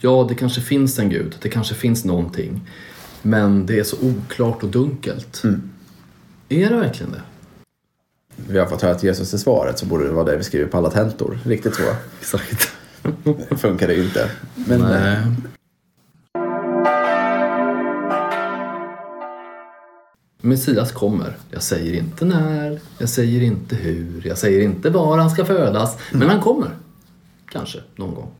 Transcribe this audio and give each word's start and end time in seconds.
ja, 0.00 0.26
det 0.28 0.34
kanske 0.34 0.60
finns 0.60 0.98
en 0.98 1.08
gud, 1.08 1.36
det 1.42 1.48
kanske 1.48 1.74
finns 1.74 2.04
någonting. 2.04 2.60
Men 3.22 3.66
det 3.66 3.78
är 3.78 3.84
så 3.84 3.96
oklart 4.02 4.62
och 4.62 4.68
dunkelt. 4.68 5.42
Är 6.48 6.68
det 6.70 6.76
verkligen 6.76 7.12
det? 7.12 7.22
Vi 8.48 8.58
har 8.58 8.66
fått 8.66 8.82
höra 8.82 8.92
att 8.92 9.02
Jesus 9.02 9.34
är 9.34 9.38
svaret 9.38 9.78
så 9.78 9.86
borde 9.86 10.04
det 10.04 10.10
vara 10.12 10.24
det 10.24 10.36
vi 10.36 10.44
skriver 10.44 10.66
på 10.66 10.76
alla 10.78 10.90
tentor. 10.90 11.38
Riktigt 11.44 11.74
så 11.74 11.82
Exakt. 12.20 12.72
funkar 13.60 13.88
det 13.88 13.96
inte. 14.04 14.30
Men 14.54 14.80
Nej. 14.80 15.12
eh, 15.12 15.26
Messias 20.40 20.92
kommer. 20.92 21.36
Jag 21.50 21.62
säger 21.62 21.92
inte 21.98 22.24
när, 22.24 22.80
jag 22.98 23.08
säger 23.08 23.42
inte 23.42 23.76
hur, 23.76 24.26
jag 24.26 24.38
säger 24.38 24.60
inte 24.62 24.90
var 24.90 25.18
han 25.18 25.30
ska 25.30 25.44
födas. 25.44 25.98
Men 26.12 26.28
han 26.28 26.40
kommer. 26.40 26.70
Kanske, 27.50 27.78
någon 27.96 28.14
gång. 28.14 28.30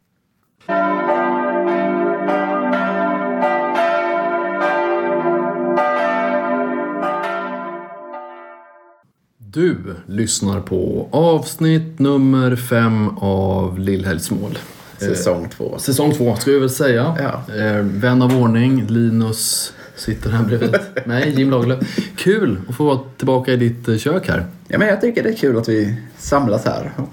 Du 9.58 9.76
lyssnar 10.06 10.60
på 10.60 11.08
avsnitt 11.12 11.98
nummer 11.98 12.56
fem 12.56 13.08
av 13.18 13.78
Lillhelgsmål. 13.78 14.58
säsong 14.98 15.48
två. 15.48 15.78
Säsong 15.78 16.12
två 16.14 16.36
ska 16.36 16.50
vi 16.50 16.58
väl 16.58 16.70
säga. 16.70 17.16
Ja. 17.18 17.54
Eh, 17.54 17.82
vän 17.82 18.22
av 18.22 18.36
ordning, 18.42 18.86
Linus 18.86 19.72
sitter 19.96 20.30
här 20.30 20.44
bredvid 20.44 20.76
mig, 21.06 21.34
Jim 21.36 21.50
Lagerlöf. 21.50 21.78
Kul 22.16 22.60
att 22.68 22.74
få 22.74 22.84
vara 22.84 23.00
tillbaka 23.16 23.52
i 23.52 23.56
ditt 23.56 23.88
eh, 23.88 23.96
kök 23.96 24.28
här. 24.28 24.46
Ja, 24.68 24.78
men 24.78 24.88
jag 24.88 25.00
tycker 25.00 25.22
det 25.22 25.28
är 25.28 25.36
kul 25.36 25.58
att 25.58 25.68
vi 25.68 25.96
samlas 26.18 26.64
här 26.64 26.92
och 26.96 27.08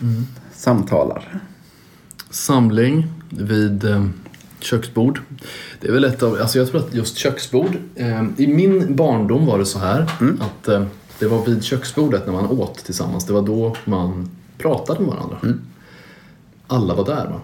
samtalar. 0.53 1.39
Samling 2.29 3.07
vid 3.29 3.83
eh, 3.83 4.05
köksbord. 4.59 5.19
Det 5.81 5.87
är 5.87 5.91
väl 5.91 6.03
ett 6.03 6.23
av, 6.23 6.37
alltså 6.41 6.57
jag 6.57 6.71
tror 6.71 6.81
att 6.81 6.93
just 6.93 7.17
köksbord, 7.17 7.77
eh, 7.95 8.23
i 8.37 8.47
min 8.47 8.95
barndom 8.95 9.45
var 9.45 9.59
det 9.59 9.65
så 9.65 9.79
här 9.79 10.01
att 10.39 10.67
eh, 10.67 10.85
det 11.19 11.27
var 11.27 11.45
vid 11.45 11.63
köksbordet 11.63 12.25
när 12.25 12.33
man 12.33 12.45
åt 12.45 12.85
tillsammans, 12.85 13.25
det 13.25 13.33
var 13.33 13.41
då 13.41 13.75
man 13.85 14.29
pratade 14.57 14.99
med 14.99 15.09
varandra. 15.09 15.37
Alla 16.67 16.95
var 16.95 17.05
där 17.05 17.25
va. 17.25 17.41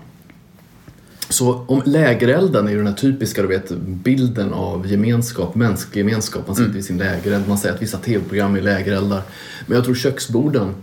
Så 1.30 1.66
om 1.67 1.81
lägerelden 1.86 2.67
är 2.67 2.72
ju 2.72 2.77
den 2.77 2.88
här 2.88 2.94
typiska 2.94 3.42
du 3.42 3.47
vet, 3.47 3.72
bilden 3.80 4.53
av 4.53 4.88
gemenskap, 4.88 5.55
mänsklig 5.55 6.02
gemenskap. 6.02 6.47
Man 6.47 6.55
sitter 6.55 6.72
vid 6.72 6.86
sin 6.86 6.97
lägereld, 6.97 7.47
man 7.47 7.58
säger 7.58 7.75
att 7.75 7.81
vissa 7.81 7.97
tv-program 7.97 8.55
är 8.55 8.61
lägereldar. 8.61 9.22
Men 9.66 9.75
jag 9.75 9.86
tror 9.86 9.95
köksborden, 9.95 10.73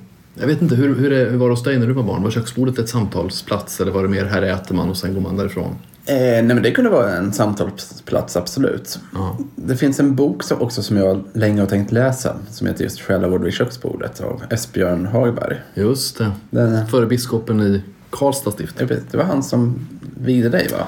jag 0.40 0.46
vet 0.46 0.62
inte, 0.62 0.74
hur, 0.74 0.94
hur, 0.94 1.12
är, 1.12 1.30
hur 1.30 1.36
var 1.36 1.46
det 1.46 1.52
hos 1.52 1.62
dig 1.62 1.78
när 1.78 1.86
du 1.86 1.92
var 1.92 2.02
barn? 2.02 2.22
Var 2.22 2.30
köksbordet 2.30 2.78
ett 2.78 2.88
samtalsplats 2.88 3.80
eller 3.80 3.92
var 3.92 4.02
det 4.02 4.08
mer 4.08 4.24
här 4.24 4.42
äter 4.42 4.74
man 4.74 4.90
och 4.90 4.96
sen 4.96 5.14
går 5.14 5.20
man 5.20 5.36
därifrån? 5.36 5.74
Eh, 6.06 6.14
nej, 6.16 6.42
men 6.42 6.62
det 6.62 6.70
kunde 6.70 6.90
vara 6.90 7.16
en 7.16 7.32
samtalsplats, 7.32 8.36
absolut. 8.36 8.98
Ja. 9.14 9.38
Det 9.56 9.76
finns 9.76 10.00
en 10.00 10.14
bok 10.14 10.42
som, 10.42 10.60
också 10.62 10.82
som 10.82 10.96
jag 10.96 11.24
länge 11.32 11.60
har 11.60 11.66
tänkt 11.66 11.92
läsa 11.92 12.36
som 12.50 12.66
heter 12.66 12.84
just 12.84 13.00
Själavård 13.00 13.44
vid 13.44 13.52
köksbordet 13.52 14.20
av 14.20 14.42
Esbjörn 14.50 15.06
Hagberg. 15.06 15.56
Just 15.74 16.18
det. 16.18 16.30
Den, 16.50 16.86
Före 16.86 17.06
biskopen 17.06 17.60
i 17.60 17.82
Karlstad 18.10 18.50
stift. 18.50 18.78
det 19.10 19.14
var 19.16 19.24
han 19.24 19.42
som 19.42 19.88
vigde 20.20 20.48
dig 20.48 20.68
va? 20.72 20.86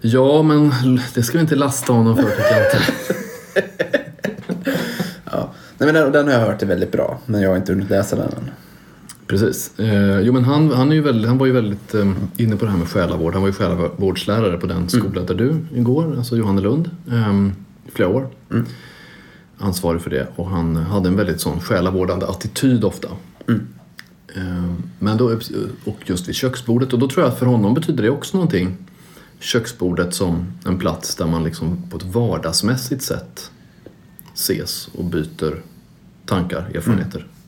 Ja, 0.00 0.42
men 0.42 0.72
det 1.14 1.22
ska 1.22 1.38
vi 1.38 1.42
inte 1.42 1.56
lasta 1.56 1.92
honom 1.92 2.16
för 2.16 2.22
tycker 2.22 2.56
jag 2.56 2.66
inte. 2.66 2.78
Ja. 5.32 5.50
Nej, 5.78 5.92
men 5.92 5.94
den, 5.94 6.12
den 6.12 6.26
har 6.26 6.34
jag 6.34 6.40
hört 6.40 6.62
är 6.62 6.66
väldigt 6.66 6.92
bra 6.92 7.18
men 7.26 7.42
jag 7.42 7.50
har 7.50 7.56
inte 7.56 7.72
hunnit 7.72 7.90
läsa 7.90 8.16
den 8.16 8.24
än. 8.26 8.50
Precis. 9.26 9.78
Eh, 9.78 10.20
jo, 10.20 10.32
men 10.32 10.44
han, 10.44 10.70
han, 10.70 10.90
är 10.90 10.94
ju 10.94 11.02
väldigt, 11.02 11.28
han 11.28 11.38
var 11.38 11.46
ju 11.46 11.52
väldigt 11.52 11.94
eh, 11.94 12.12
inne 12.36 12.56
på 12.56 12.64
det 12.64 12.70
här 12.70 12.78
med 12.78 12.88
själavård. 12.88 13.32
Han 13.32 13.42
var 13.42 13.48
ju 13.48 13.54
själavårdslärare 13.54 14.56
på 14.56 14.66
den 14.66 14.88
skola 14.88 15.22
där 15.22 15.34
du 15.34 15.82
går, 15.82 16.16
alltså 16.16 16.36
Johannelund, 16.36 16.90
eh, 17.10 17.50
i 17.88 17.90
flera 17.90 18.08
år. 18.08 18.28
Ansvarig 19.58 20.02
för 20.02 20.10
det 20.10 20.26
och 20.36 20.48
han 20.50 20.76
hade 20.76 21.08
en 21.08 21.16
väldigt 21.16 21.40
sån 21.40 21.60
själavårdande 21.60 22.26
attityd 22.26 22.84
ofta. 22.84 23.08
Eh, 24.36 24.74
men 24.98 25.16
då, 25.16 25.38
och 25.84 25.98
just 26.06 26.28
vid 26.28 26.34
köksbordet 26.34 26.92
och 26.92 26.98
då 26.98 27.08
tror 27.08 27.24
jag 27.24 27.32
att 27.32 27.38
för 27.38 27.46
honom 27.46 27.74
betyder 27.74 28.02
det 28.02 28.10
också 28.10 28.36
någonting. 28.36 28.76
Köksbordet 29.40 30.14
som 30.14 30.52
en 30.66 30.78
plats 30.78 31.14
där 31.14 31.26
man 31.26 31.44
liksom 31.44 31.90
på 31.90 31.96
ett 31.96 32.02
vardagsmässigt 32.02 33.02
sätt 33.02 33.50
ses 34.34 34.88
och 34.94 35.04
byter 35.04 35.62
tankar, 36.26 36.70
erfarenheter. 36.74 37.20
Eh, 37.20 37.43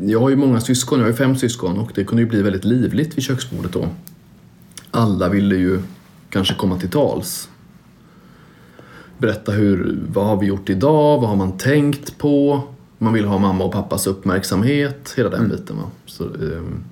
Jag 0.00 0.20
har 0.20 0.30
ju 0.30 0.36
många 0.36 0.60
syskon, 0.60 0.98
jag 0.98 1.06
har 1.06 1.10
ju 1.10 1.16
fem 1.16 1.36
syskon 1.36 1.78
och 1.78 1.90
det 1.94 2.04
kunde 2.04 2.22
ju 2.22 2.28
bli 2.28 2.42
väldigt 2.42 2.64
livligt 2.64 3.16
vid 3.16 3.24
köksbordet 3.24 3.72
då. 3.72 3.88
Alla 4.90 5.28
ville 5.28 5.56
ju 5.56 5.82
kanske 6.30 6.54
komma 6.54 6.78
till 6.78 6.90
tals. 6.90 7.48
Berätta 9.18 9.52
hur, 9.52 9.98
vad 10.08 10.26
har 10.26 10.36
vi 10.36 10.46
gjort 10.46 10.70
idag, 10.70 11.20
vad 11.20 11.28
har 11.28 11.36
man 11.36 11.58
tänkt 11.58 12.18
på? 12.18 12.62
Man 12.98 13.12
vill 13.12 13.24
ha 13.24 13.38
mamma 13.38 13.64
och 13.64 13.72
pappas 13.72 14.06
uppmärksamhet, 14.06 15.14
hela 15.16 15.28
den 15.28 15.48
biten. 15.48 15.76
Va? 15.76 15.90
Så, 16.06 16.24
ehm, 16.24 16.84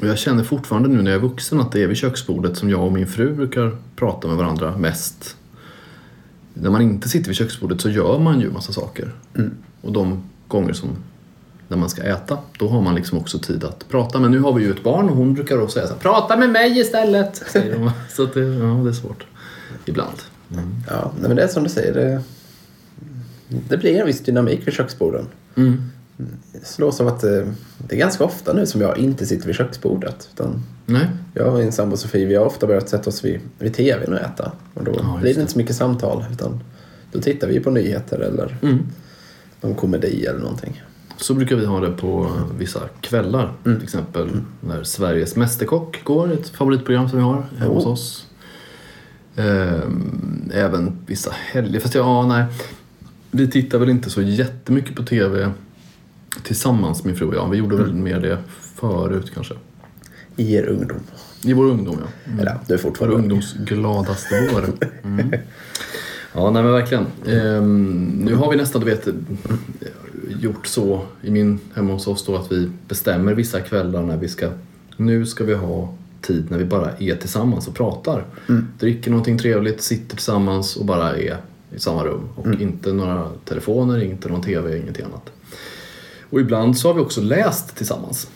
och 0.00 0.06
jag 0.06 0.18
känner 0.18 0.44
fortfarande 0.44 0.88
nu 0.88 1.02
när 1.02 1.10
jag 1.10 1.18
är 1.18 1.28
vuxen 1.28 1.60
att 1.60 1.72
det 1.72 1.82
är 1.82 1.86
vid 1.86 1.96
köksbordet 1.96 2.56
som 2.56 2.70
jag 2.70 2.84
och 2.84 2.92
min 2.92 3.06
fru 3.06 3.34
brukar 3.34 3.76
prata 3.96 4.28
med 4.28 4.36
varandra 4.36 4.76
mest. 4.78 5.36
När 6.54 6.70
man 6.70 6.82
inte 6.82 7.08
sitter 7.08 7.28
vid 7.28 7.36
köksbordet 7.36 7.80
så 7.80 7.90
gör 7.90 8.18
man 8.18 8.40
ju 8.40 8.50
massa 8.50 8.72
saker. 8.72 9.14
Och 9.80 9.92
de 9.92 10.22
gånger 10.48 10.72
som 10.72 10.88
när 11.68 11.76
man 11.76 11.88
ska 11.90 12.02
äta, 12.02 12.38
då 12.58 12.68
har 12.68 12.80
man 12.82 12.94
liksom 12.94 13.18
också 13.18 13.38
tid 13.38 13.64
att 13.64 13.88
prata. 13.88 14.18
Men 14.20 14.30
nu 14.30 14.40
har 14.40 14.52
vi 14.52 14.64
ju 14.64 14.70
ett 14.70 14.82
barn 14.82 15.08
och 15.10 15.16
hon 15.16 15.34
brukar 15.34 15.58
också 15.60 15.74
säga 15.74 15.86
så 15.86 15.92
här, 15.92 16.00
Prata 16.00 16.36
med 16.36 16.50
mig 16.50 16.78
istället! 16.80 17.36
Säger 17.52 17.76
hon. 17.78 17.90
så 18.10 18.24
det, 18.24 18.40
ja, 18.40 18.64
det 18.84 18.88
är 18.90 18.92
svårt. 18.92 19.26
Ibland. 19.84 20.16
Ja, 20.88 21.12
nej, 21.20 21.28
men 21.28 21.36
det 21.36 21.42
är 21.42 21.48
som 21.48 21.62
du 21.62 21.68
säger. 21.68 21.94
Det, 21.94 22.22
det 23.68 23.76
blir 23.76 24.00
en 24.00 24.06
viss 24.06 24.20
dynamik 24.20 24.66
vid 24.66 24.74
köksborden. 24.74 25.26
Mm. 25.56 25.82
Det 26.52 26.66
slås 26.66 27.00
av 27.00 27.08
att 27.08 27.20
det, 27.20 27.52
det 27.78 27.94
är 27.94 27.98
ganska 27.98 28.24
ofta 28.24 28.52
nu 28.52 28.66
som 28.66 28.80
jag 28.80 28.98
inte 28.98 29.26
sitter 29.26 29.46
vid 29.46 29.56
köksbordet. 29.56 30.28
Utan 30.34 30.62
Nej. 30.86 31.06
jag 31.34 31.46
och 31.52 31.58
min 31.58 31.72
sambo 31.72 31.96
Sofie, 31.96 32.26
vi 32.26 32.34
har 32.34 32.44
ofta 32.46 32.66
börjat 32.66 32.88
sätta 32.88 33.10
oss 33.10 33.24
vid, 33.24 33.40
vid 33.58 33.74
tvn 33.74 34.12
och 34.12 34.20
äta. 34.20 34.52
Och 34.74 34.84
då 34.84 34.92
Ja, 34.98 35.16
blir 35.20 35.28
det 35.28 35.34
det. 35.34 35.40
inte 35.40 35.52
så 35.52 35.58
mycket 35.58 35.76
samtal. 35.76 36.24
Utan 36.32 36.60
då 37.12 37.20
tittar 37.20 37.48
vi 37.48 37.60
på 37.60 37.70
nyheter 37.70 38.18
eller 38.18 38.56
Mm. 38.62 38.78
Någon 39.60 39.74
komedi 39.74 40.26
eller 40.26 40.40
någonting. 40.40 40.82
Så 41.16 41.34
brukar 41.34 41.56
vi 41.56 41.66
ha 41.66 41.80
det 41.80 41.90
på 41.90 42.32
vissa 42.58 42.80
kvällar. 43.00 43.52
Till 43.62 43.82
exempel 43.82 44.30
när 44.60 44.82
Sveriges 44.82 45.36
Mästerkock 45.36 46.04
går, 46.04 46.32
ett 46.32 46.48
favoritprogram 46.48 47.08
som 47.08 47.18
vi 47.18 47.24
har 47.24 47.46
hemma 47.58 47.74
hos 47.74 47.86
Oh. 47.86 47.92
oss. 47.92 48.26
Ehm, 49.36 50.50
Även 50.54 50.98
vissa 51.06 51.30
helger. 51.52 51.80
Fast 51.80 51.94
ja, 51.94 52.26
nej. 52.26 52.44
Vi 53.30 53.50
tittar 53.50 53.78
väl 53.78 53.88
inte 53.90 54.10
så 54.10 54.22
jättemycket 54.22 54.96
på 54.96 55.02
TV 55.02 55.50
tillsammans 56.42 57.04
min 57.04 57.16
fru 57.16 57.26
och 57.26 57.34
jag. 57.34 57.50
Vi 57.50 57.56
gjorde 57.58 57.76
väl 57.76 57.94
mer 57.94 58.20
det 58.20 58.38
förut 58.74 59.30
kanske. 59.34 59.54
I 60.36 60.54
er 60.54 60.66
ungdom. 60.68 60.98
I 61.44 61.52
vår 61.52 61.64
ungdom 61.64 61.96
ja. 62.00 62.06
Mm. 62.32 62.40
Eller 62.40 62.58
du 62.68 62.74
är 62.74 62.78
Vår 62.78 62.82
fortfarande 62.82 63.16
ung. 63.16 63.22
ungdoms 63.22 63.54
gladaste 63.54 64.34
år. 64.54 64.64
Mm. 65.04 65.30
Ja, 66.36 66.50
nej 66.50 66.62
men 66.62 66.72
verkligen. 66.72 67.06
Ehm, 67.26 68.04
nu 68.24 68.34
har 68.34 68.50
vi 68.50 68.56
nästan, 68.56 68.80
du 68.80 68.86
vet, 68.86 69.08
gjort 70.40 70.66
så 70.66 71.02
i 71.22 71.30
min 71.30 71.58
hemma 71.74 71.92
hos 71.92 72.06
oss 72.06 72.26
då 72.26 72.36
att 72.36 72.52
vi 72.52 72.70
bestämmer 72.88 73.34
vissa 73.34 73.60
kvällar 73.60 74.02
när 74.02 74.16
vi 74.16 74.28
ska, 74.28 74.50
nu 74.96 75.26
ska 75.26 75.44
vi 75.44 75.54
ha 75.54 75.94
tid 76.20 76.50
när 76.50 76.58
vi 76.58 76.64
bara 76.64 76.90
är 76.98 77.16
tillsammans 77.16 77.68
och 77.68 77.74
pratar. 77.74 78.24
Dricker 78.78 79.10
någonting 79.10 79.38
trevligt, 79.38 79.82
sitter 79.82 80.16
tillsammans 80.16 80.76
och 80.76 80.86
bara 80.86 81.16
är 81.16 81.36
i 81.76 81.78
samma 81.78 82.04
rum. 82.04 82.28
Och 82.34 82.60
inte 82.60 82.92
några 82.92 83.28
telefoner, 83.44 84.02
inte 84.02 84.28
någon 84.28 84.42
TV, 84.42 84.78
ingenting 84.78 85.04
annat. 85.04 85.30
Och 86.30 86.40
ibland 86.40 86.78
så 86.78 86.88
har 86.88 86.94
vi 86.94 87.00
också 87.00 87.20
läst 87.20 87.76
tillsammans. 87.76 88.28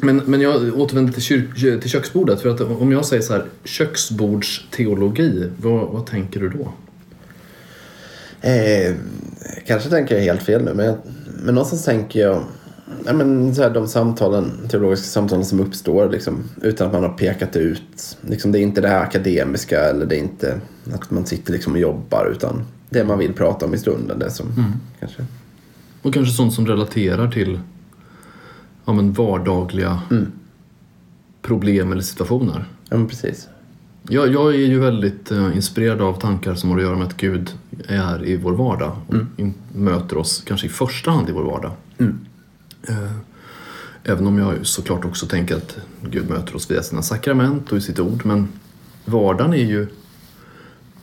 Men, 0.00 0.16
men 0.26 0.40
jag 0.40 0.80
återvänder 0.80 1.12
till, 1.12 1.22
kyr, 1.22 1.78
till 1.80 1.90
köksbordet. 1.90 2.40
För 2.40 2.48
att 2.48 2.60
om 2.60 2.92
jag 2.92 3.04
säger 3.04 3.22
så 3.22 3.32
här, 3.32 3.44
köksbordsteologi, 3.64 5.50
vad, 5.56 5.88
vad 5.88 6.06
tänker 6.06 6.40
du 6.40 6.48
då? 6.48 6.72
Eh, 8.40 8.94
kanske 9.66 9.90
tänker 9.90 10.14
jag 10.14 10.22
helt 10.22 10.42
fel 10.42 10.64
nu, 10.64 10.74
men, 10.74 10.86
jag, 10.86 10.96
men 11.42 11.54
någonstans 11.54 11.84
tänker 11.84 12.20
jag 12.20 12.42
ja, 13.04 13.12
men 13.12 13.54
så 13.54 13.62
här, 13.62 13.70
de 13.70 13.88
samtalen, 13.88 14.52
teologiska 14.68 15.06
samtalen 15.06 15.44
som 15.44 15.60
uppstår 15.60 16.08
liksom, 16.08 16.44
utan 16.62 16.86
att 16.86 16.92
man 16.92 17.02
har 17.02 17.10
pekat 17.10 17.56
ut. 17.56 18.16
Liksom, 18.20 18.52
det 18.52 18.58
är 18.58 18.62
inte 18.62 18.80
det 18.80 18.88
här 18.88 19.02
akademiska 19.02 19.80
eller 19.80 20.06
det 20.06 20.16
är 20.16 20.20
inte 20.20 20.60
att 20.92 21.10
man 21.10 21.26
sitter 21.26 21.52
liksom 21.52 21.72
och 21.72 21.78
jobbar 21.78 22.32
utan 22.32 22.64
det 22.90 23.04
man 23.04 23.18
vill 23.18 23.32
prata 23.32 23.66
om 23.66 23.74
i 23.74 23.78
stunden. 23.78 24.18
Det 24.18 24.30
som 24.30 24.46
kanske... 25.00 25.24
Och 26.02 26.14
kanske 26.14 26.34
sånt 26.34 26.54
som 26.54 26.66
relaterar 26.66 27.30
till 27.30 27.60
ja, 28.84 28.92
men 28.92 29.12
vardagliga 29.12 30.00
problem 31.42 31.92
eller 31.92 32.02
situationer. 32.02 32.64
Ja, 32.88 32.96
men 32.96 33.08
precis. 33.08 33.48
Jag, 34.08 34.32
jag 34.32 34.54
är 34.54 34.58
ju 34.58 34.80
väldigt 34.80 35.30
eh, 35.30 35.56
inspirerad 35.56 36.00
av 36.00 36.20
tankar 36.20 36.54
som 36.54 36.70
har 36.70 36.76
att 36.76 36.82
göra 36.82 36.96
med 36.96 37.06
att 37.06 37.16
Gud 37.16 37.50
är 37.88 38.26
i 38.26 38.36
vår 38.36 38.52
vardag 38.52 38.96
och 39.06 39.14
in, 39.36 39.54
möter 39.72 40.18
oss 40.18 40.42
kanske 40.46 40.66
i 40.66 40.70
första 40.70 41.10
hand 41.10 41.28
i 41.28 41.32
vår 41.32 41.44
vardag. 41.44 41.72
Eh, 42.88 43.12
Även 44.08 44.26
om 44.26 44.38
jag 44.38 44.66
såklart 44.66 45.04
också 45.04 45.26
tänker 45.26 45.56
att 45.56 45.76
Gud 46.02 46.30
möter 46.30 46.56
oss 46.56 46.70
via 46.70 46.82
sina 46.82 47.02
sakrament 47.02 47.72
och 47.72 47.78
i 47.78 47.80
sitt 47.80 48.00
ord. 48.00 48.20
Men 48.24 48.48
vardagen 49.04 49.52
är 49.54 49.64
ju 49.64 49.86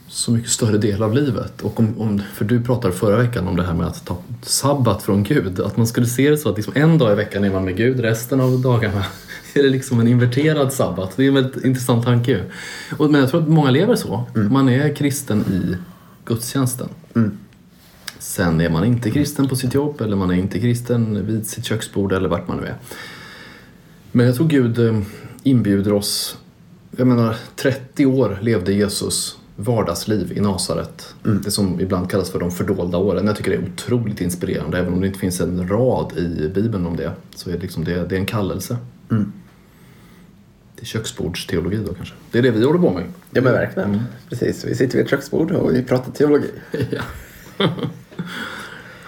så 0.07 0.31
mycket 0.31 0.51
större 0.51 0.77
del 0.77 1.03
av 1.03 1.13
livet. 1.13 1.61
Och 1.61 1.79
om, 1.79 2.01
om, 2.01 2.21
för 2.33 2.45
du 2.45 2.61
pratade 2.61 2.93
förra 2.93 3.17
veckan 3.17 3.47
om 3.47 3.55
det 3.55 3.63
här 3.63 3.73
med 3.73 3.87
att 3.87 4.05
ta 4.05 4.17
sabbat 4.41 5.03
från 5.03 5.23
Gud. 5.23 5.59
Att 5.59 5.77
man 5.77 5.87
skulle 5.87 6.07
se 6.07 6.29
det 6.29 6.37
så 6.37 6.49
att 6.49 6.55
liksom 6.55 6.73
en 6.75 6.97
dag 6.97 7.11
i 7.11 7.15
veckan 7.15 7.43
är 7.43 7.51
man 7.51 7.65
med 7.65 7.77
Gud, 7.77 7.99
resten 7.99 8.41
av 8.41 8.61
dagarna 8.61 9.05
är 9.53 9.63
det 9.63 9.69
liksom 9.69 9.99
en 9.99 10.07
inverterad 10.07 10.73
sabbat. 10.73 11.13
Det 11.15 11.23
är 11.23 11.27
en 11.27 11.33
väldigt 11.33 11.65
intressant 11.65 12.05
tanke 12.05 12.31
ju. 12.31 12.43
Och, 12.97 13.11
men 13.11 13.21
jag 13.21 13.29
tror 13.29 13.41
att 13.41 13.47
många 13.47 13.71
lever 13.71 13.95
så. 13.95 14.23
Man 14.33 14.69
är 14.69 14.95
kristen 14.95 15.41
i 15.41 15.75
gudstjänsten. 16.25 16.89
Sen 18.19 18.61
är 18.61 18.69
man 18.69 18.85
inte 18.85 19.11
kristen 19.11 19.47
på 19.47 19.55
sitt 19.55 19.73
jobb 19.73 20.01
eller 20.01 20.15
man 20.15 20.31
är 20.31 20.35
inte 20.35 20.59
kristen 20.59 21.25
vid 21.25 21.47
sitt 21.47 21.65
köksbord 21.65 22.13
eller 22.13 22.29
vart 22.29 22.47
man 22.47 22.57
nu 22.57 22.65
är. 22.65 22.75
Men 24.11 24.25
jag 24.25 24.35
tror 24.35 24.47
Gud 24.47 24.79
eh, 24.79 25.01
inbjuder 25.43 25.93
oss. 25.93 26.37
Jag 26.97 27.07
menar, 27.07 27.35
30 27.55 28.05
år 28.05 28.39
levde 28.41 28.73
Jesus 28.73 29.37
vardagsliv 29.55 30.37
i 30.37 30.39
Nasaret. 30.39 31.15
Det 31.23 31.51
som 31.51 31.79
ibland 31.79 32.11
kallas 32.11 32.29
för 32.29 32.39
de 32.39 32.51
fördolda 32.51 32.97
åren. 32.97 33.27
Jag 33.27 33.35
tycker 33.35 33.51
det 33.51 33.57
är 33.57 33.71
otroligt 33.73 34.21
inspirerande. 34.21 34.79
Även 34.79 34.93
om 34.93 35.01
det 35.01 35.07
inte 35.07 35.19
finns 35.19 35.41
en 35.41 35.67
rad 35.67 36.17
i 36.17 36.49
Bibeln 36.49 36.85
om 36.85 36.95
det. 36.95 37.11
Så 37.35 37.49
är 37.49 37.53
det, 37.53 37.59
liksom 37.59 37.83
det, 37.83 38.05
det 38.09 38.15
är 38.15 38.19
en 38.19 38.25
kallelse. 38.25 38.77
Till 40.75 40.87
köksbordsteologi 40.87 41.77
då 41.87 41.93
kanske. 41.93 42.15
Det 42.31 42.37
är 42.37 42.41
det 42.41 42.51
vi 42.51 42.65
håller 42.65 42.79
på 42.79 42.91
med. 42.91 43.03
Ja 43.31 43.41
men 43.41 43.53
verkligen. 43.53 44.03
Precis, 44.29 44.65
vi 44.65 44.75
sitter 44.75 44.97
vid 44.97 45.05
ett 45.05 45.11
köksbord 45.11 45.51
och 45.51 45.75
vi 45.75 45.83
pratar 45.83 46.11
teologi. 46.11 46.51
Ja. 47.57 47.69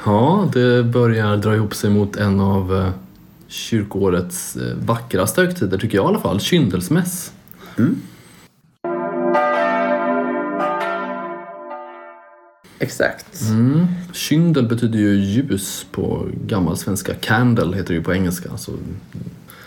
ja, 0.05 0.51
det 0.53 0.83
börjar 0.83 1.37
dra 1.37 1.55
ihop 1.55 1.75
sig 1.75 1.89
mot 1.89 2.15
en 2.15 2.39
av 2.39 2.75
eh, 2.75 2.89
kyrkårets 3.47 4.55
eh, 4.55 4.75
vackraste 4.85 5.41
högtider, 5.41 5.77
tycker 5.77 5.97
jag 5.97 6.05
i 6.05 6.07
alla 6.07 6.19
fall. 6.19 6.39
Kyndelsmäss. 6.39 7.31
Exakt. 12.79 13.41
Mm. 13.41 13.87
Kyndel 14.13 14.67
betyder 14.67 14.99
ju 14.99 15.15
ljus 15.15 15.85
på 15.91 16.27
gammalsvenska. 16.45 17.13
Candle 17.13 17.77
heter 17.77 17.87
det 17.87 17.93
ju 17.93 18.03
på 18.03 18.13
engelska. 18.13 18.57
Så, 18.57 18.71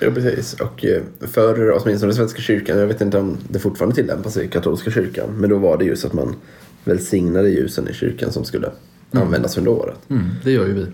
Ja, 0.01 0.11
precis. 0.11 0.55
Och 0.55 0.85
eh, 0.85 1.03
för 1.21 1.71
åtminstone 1.71 2.11
den 2.11 2.17
svenska 2.17 2.41
kyrkan, 2.41 2.79
jag 2.79 2.87
vet 2.87 3.01
inte 3.01 3.19
om 3.19 3.37
det 3.49 3.59
fortfarande 3.59 3.97
tillämpas 3.97 4.37
i 4.37 4.49
katolska 4.49 4.91
kyrkan, 4.91 5.29
men 5.37 5.51
då 5.51 5.59
var 5.59 5.79
det 5.79 5.85
just 5.85 6.05
att 6.05 6.13
man 6.13 6.35
välsignade 6.85 7.49
ljusen 7.51 7.89
i 7.89 7.93
kyrkan 7.93 8.33
som 8.33 8.45
skulle 8.45 8.71
användas 9.13 9.59
under 9.59 9.71
året. 9.71 9.99
mm, 10.09 10.25
det 10.45 10.51
gör 10.51 10.67
ju 10.67 10.73
vi. 10.73 10.87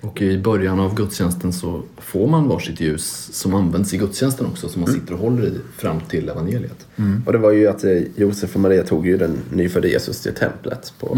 Och 0.00 0.22
i 0.22 0.38
början 0.38 0.80
av 0.80 0.94
gudstjänsten 0.94 1.52
så 1.52 1.82
får 1.98 2.26
man 2.28 2.48
varsitt 2.48 2.80
ljus 2.80 3.28
som 3.32 3.54
används 3.54 3.94
i 3.94 3.96
gudstjänsten 3.96 4.46
också, 4.46 4.68
som 4.68 4.80
man 4.82 4.92
sitter 4.92 5.12
och 5.12 5.18
håller 5.20 5.46
i 5.46 5.52
fram 5.76 6.00
till 6.00 6.28
evangeliet. 6.28 6.86
Och 7.26 7.32
det 7.32 7.38
var 7.38 7.50
ju 7.52 7.66
att 7.66 7.84
eh, 7.84 7.98
Josef 8.16 8.54
och 8.54 8.60
Maria 8.60 8.84
tog 8.84 9.06
ju 9.06 9.16
den 9.16 9.38
nyfödde 9.52 9.88
Jesus 9.88 10.20
till 10.20 10.34
templet 10.34 10.92
på 11.00 11.14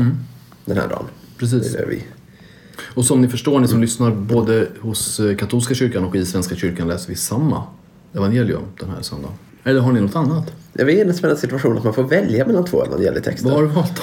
den 0.64 0.76
här 0.76 0.88
dagen. 0.88 1.04
Precis. 1.38 1.72
Det 1.72 1.78
är 1.78 1.86
det 1.86 1.90
vi. 1.90 2.02
Och 2.94 3.04
som 3.04 3.20
ni 3.20 3.28
förstår, 3.28 3.60
ni 3.60 3.68
som 3.68 3.80
lyssnar, 3.80 4.10
både 4.10 4.66
hos 4.80 5.20
eh, 5.20 5.36
katolska 5.36 5.74
kyrkan 5.74 6.04
och 6.04 6.16
i 6.16 6.26
Svenska 6.26 6.54
kyrkan 6.54 6.88
läser 6.88 7.08
vi 7.08 7.14
samma 7.14 7.62
evangelium 8.12 8.62
den 8.80 8.90
här 8.90 9.02
söndagen. 9.02 9.36
Eller 9.64 9.80
har 9.80 9.92
ni 9.92 10.00
något 10.00 10.16
annat? 10.16 10.52
Ja, 10.72 10.84
vi 10.84 10.96
är 10.96 11.00
i 11.00 11.04
den 11.04 11.14
spännande 11.14 11.40
situationen 11.40 11.78
att 11.78 11.84
man 11.84 11.94
får 11.94 12.02
välja 12.02 12.46
mellan 12.46 12.64
två 12.64 12.84
evangelietexter. 12.84 13.44
Vad 13.44 13.54
har 13.54 13.62
du 13.62 13.68
valt 13.68 13.96
då? 13.96 14.02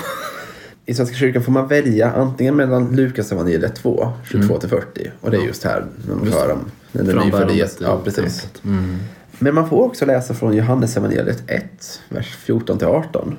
I 0.86 0.94
Svenska 0.94 1.16
kyrkan 1.16 1.44
får 1.44 1.52
man 1.52 1.68
välja 1.68 2.12
antingen 2.12 2.56
mellan 2.56 2.96
Lukas 2.96 3.32
evangeliet 3.32 3.76
2, 3.76 4.14
22-40 4.26 4.82
och 5.22 5.32
det 5.32 5.38
är 5.38 5.42
just 5.42 5.64
här 5.64 5.86
när 6.08 6.16
man 6.16 6.28
hör 6.28 6.52
om 6.52 6.60
den 6.92 7.18
nyfödde 7.18 7.54
Jesus. 7.54 7.82
Ja, 7.82 8.02
precis. 8.04 8.48
Mm. 8.64 9.00
Men 9.40 9.56
man 9.56 9.70
får 9.70 9.84
också 9.84 10.06
läsa 10.06 10.34
från 10.34 10.56
Johannes 10.56 10.98
evangeliet 10.98 11.44
1, 11.48 12.02
vers 12.10 12.38
14-18. 12.46 13.34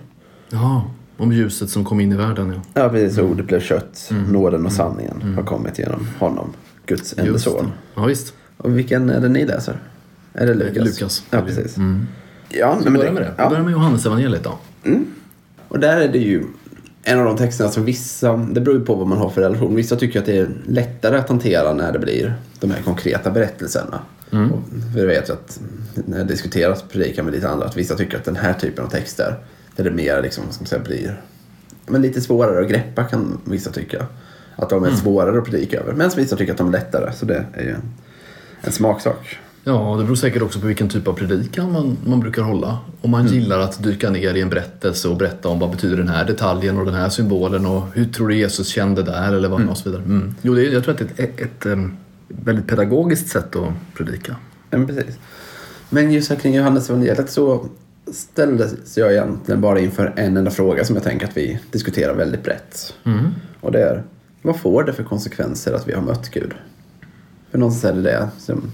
Ja, 0.50 0.90
om 1.22 1.32
ljuset 1.32 1.70
som 1.70 1.84
kom 1.84 2.00
in 2.00 2.12
i 2.12 2.16
världen 2.16 2.52
ja. 2.54 2.82
Ja, 2.82 2.88
precis. 2.88 3.18
Ordet 3.18 3.46
blev 3.46 3.60
kött, 3.60 4.10
nåden 4.28 4.66
och 4.66 4.72
sanningen 4.72 5.34
har 5.36 5.42
kommit 5.42 5.78
genom 5.78 6.08
honom, 6.18 6.52
Guds 6.86 7.14
enda 7.18 7.38
son. 7.38 7.72
Ja, 7.94 8.04
visst. 8.04 8.34
Och 8.56 8.78
vilken 8.78 9.10
är 9.10 9.20
det 9.20 9.28
ni 9.28 9.46
läser? 9.46 9.76
Är 10.32 10.46
det 10.46 10.54
Lukas? 10.54 10.84
Lukas. 10.84 11.24
Ja, 11.30 11.40
precis. 11.40 11.76
Mm. 11.76 12.06
Ja, 12.48 12.78
Vi 12.78 12.84
men 12.84 12.94
börjar 12.94 13.12
med 13.12 13.22
det. 13.22 13.34
Ja. 13.38 13.48
börjar 13.48 13.62
med 13.62 13.72
Johannes 13.72 14.06
evangeliet 14.06 14.44
då. 14.44 14.58
Och 15.68 15.78
där 15.78 15.96
är 16.00 16.08
det 16.08 16.18
ju 16.18 16.44
en 17.02 17.18
av 17.18 17.24
de 17.24 17.36
texterna 17.36 17.70
som 17.70 17.84
vissa, 17.84 18.36
det 18.36 18.60
beror 18.60 18.78
ju 18.78 18.84
på 18.84 18.94
vad 18.94 19.06
man 19.06 19.18
har 19.18 19.30
för 19.30 19.40
relation. 19.40 19.76
Vissa 19.76 19.96
tycker 19.96 20.18
att 20.18 20.26
det 20.26 20.38
är 20.38 20.48
lättare 20.66 21.16
att 21.18 21.28
hantera 21.28 21.74
när 21.74 21.92
det 21.92 21.98
blir 21.98 22.34
de 22.60 22.70
här 22.70 22.82
konkreta 22.82 23.30
berättelserna. 23.30 24.00
Och 24.30 24.62
vi 24.96 25.06
vet 25.06 25.28
ju 25.28 25.32
att 25.32 25.60
när 25.94 26.18
jag 26.18 26.26
diskuterat 26.26 26.84
predikan 26.92 27.24
med 27.24 27.34
lite 27.34 27.48
andra 27.48 27.66
att 27.66 27.76
vissa 27.76 27.94
tycker 27.94 28.16
att 28.18 28.24
den 28.24 28.36
här 28.36 28.52
typen 28.52 28.84
av 28.84 28.88
texter 28.88 29.36
där 29.76 29.84
det 29.84 29.90
mer 29.90 30.22
liksom, 30.22 30.44
man 30.44 30.66
säga, 30.66 30.82
blir 30.82 31.20
men 31.86 32.02
lite 32.02 32.20
svårare 32.20 32.64
att 32.64 32.70
greppa 32.70 33.04
kan 33.04 33.40
vissa 33.44 33.70
tycka. 33.70 34.06
Att 34.56 34.70
de 34.70 34.84
är 34.84 34.90
svårare 34.90 35.38
att 35.38 35.44
predika 35.44 35.80
över. 35.80 35.92
Medan 35.92 36.10
vissa 36.16 36.36
tycker 36.36 36.52
att 36.52 36.58
de 36.58 36.68
är 36.68 36.72
lättare. 36.72 37.12
Så 37.12 37.26
det 37.26 37.46
är 37.52 37.62
ju 37.62 37.70
en, 37.70 37.82
en 38.60 38.72
smaksak. 38.72 39.38
Ja, 39.64 39.96
det 39.98 40.04
beror 40.04 40.16
säkert 40.16 40.42
också 40.42 40.60
på 40.60 40.66
vilken 40.66 40.88
typ 40.88 41.08
av 41.08 41.12
predikan 41.12 41.72
man, 41.72 41.96
man 42.06 42.20
brukar 42.20 42.42
hålla. 42.42 42.78
Om 43.00 43.10
man 43.10 43.26
gillar 43.26 43.58
att 43.58 43.82
dyka 43.82 44.10
ner 44.10 44.34
i 44.34 44.40
en 44.40 44.48
berättelse 44.48 45.08
och 45.08 45.16
berätta 45.16 45.48
om 45.48 45.58
vad 45.58 45.70
betyder 45.70 45.96
den 45.96 46.08
här 46.08 46.24
detaljen 46.24 46.78
och 46.78 46.84
den 46.84 46.94
här 46.94 47.08
symbolen 47.08 47.66
och 47.66 47.82
hur 47.94 48.04
tror 48.04 48.28
du 48.28 48.36
Jesus 48.36 48.68
kände 48.68 49.02
där 49.02 49.32
eller 49.32 49.48
vad 49.48 49.68
och 49.68 49.76
så 49.76 49.88
vidare. 49.90 50.04
Mm. 50.04 50.34
Jo, 50.42 50.54
det 50.54 50.66
är, 50.66 50.72
jag 50.72 50.84
tror 50.84 50.94
att 50.94 50.98
det 50.98 51.22
är 51.22 51.24
ett, 51.24 51.40
ett, 51.40 51.66
ett, 51.66 51.78
väldigt 52.28 52.66
pedagogiskt 52.66 53.28
sätt 53.28 53.56
att 53.56 53.96
predika. 53.96 54.36
Ja, 54.70 54.78
men 54.78 54.86
precis. 54.86 55.18
Men 55.90 56.12
just 56.12 56.30
här 56.30 56.36
kring 56.36 56.54
Johannes 56.54 56.90
evangeliet 56.90 57.30
så 57.30 57.66
ställdes 58.12 58.96
jag 58.98 59.12
egentligen 59.12 59.60
bara 59.60 59.80
inför 59.80 60.12
en 60.16 60.36
enda 60.36 60.50
fråga 60.50 60.84
som 60.84 60.96
jag 60.96 61.04
tänker 61.04 61.26
att 61.26 61.36
vi 61.36 61.58
diskuterar 61.70 62.14
väldigt 62.14 62.42
brett. 62.44 62.94
Och 63.60 63.72
det 63.72 63.82
är, 63.82 64.02
vad 64.42 64.60
får 64.60 64.84
det 64.84 64.92
för 64.92 65.04
konsekvenser 65.04 65.72
att 65.72 65.88
vi 65.88 65.92
har 65.92 66.02
mött 66.02 66.30
Gud? 66.30 66.54
För 67.50 67.58
någonstans 67.58 67.92
är 67.94 67.96
det 67.96 68.10
det 68.10 68.28
som 68.38 68.70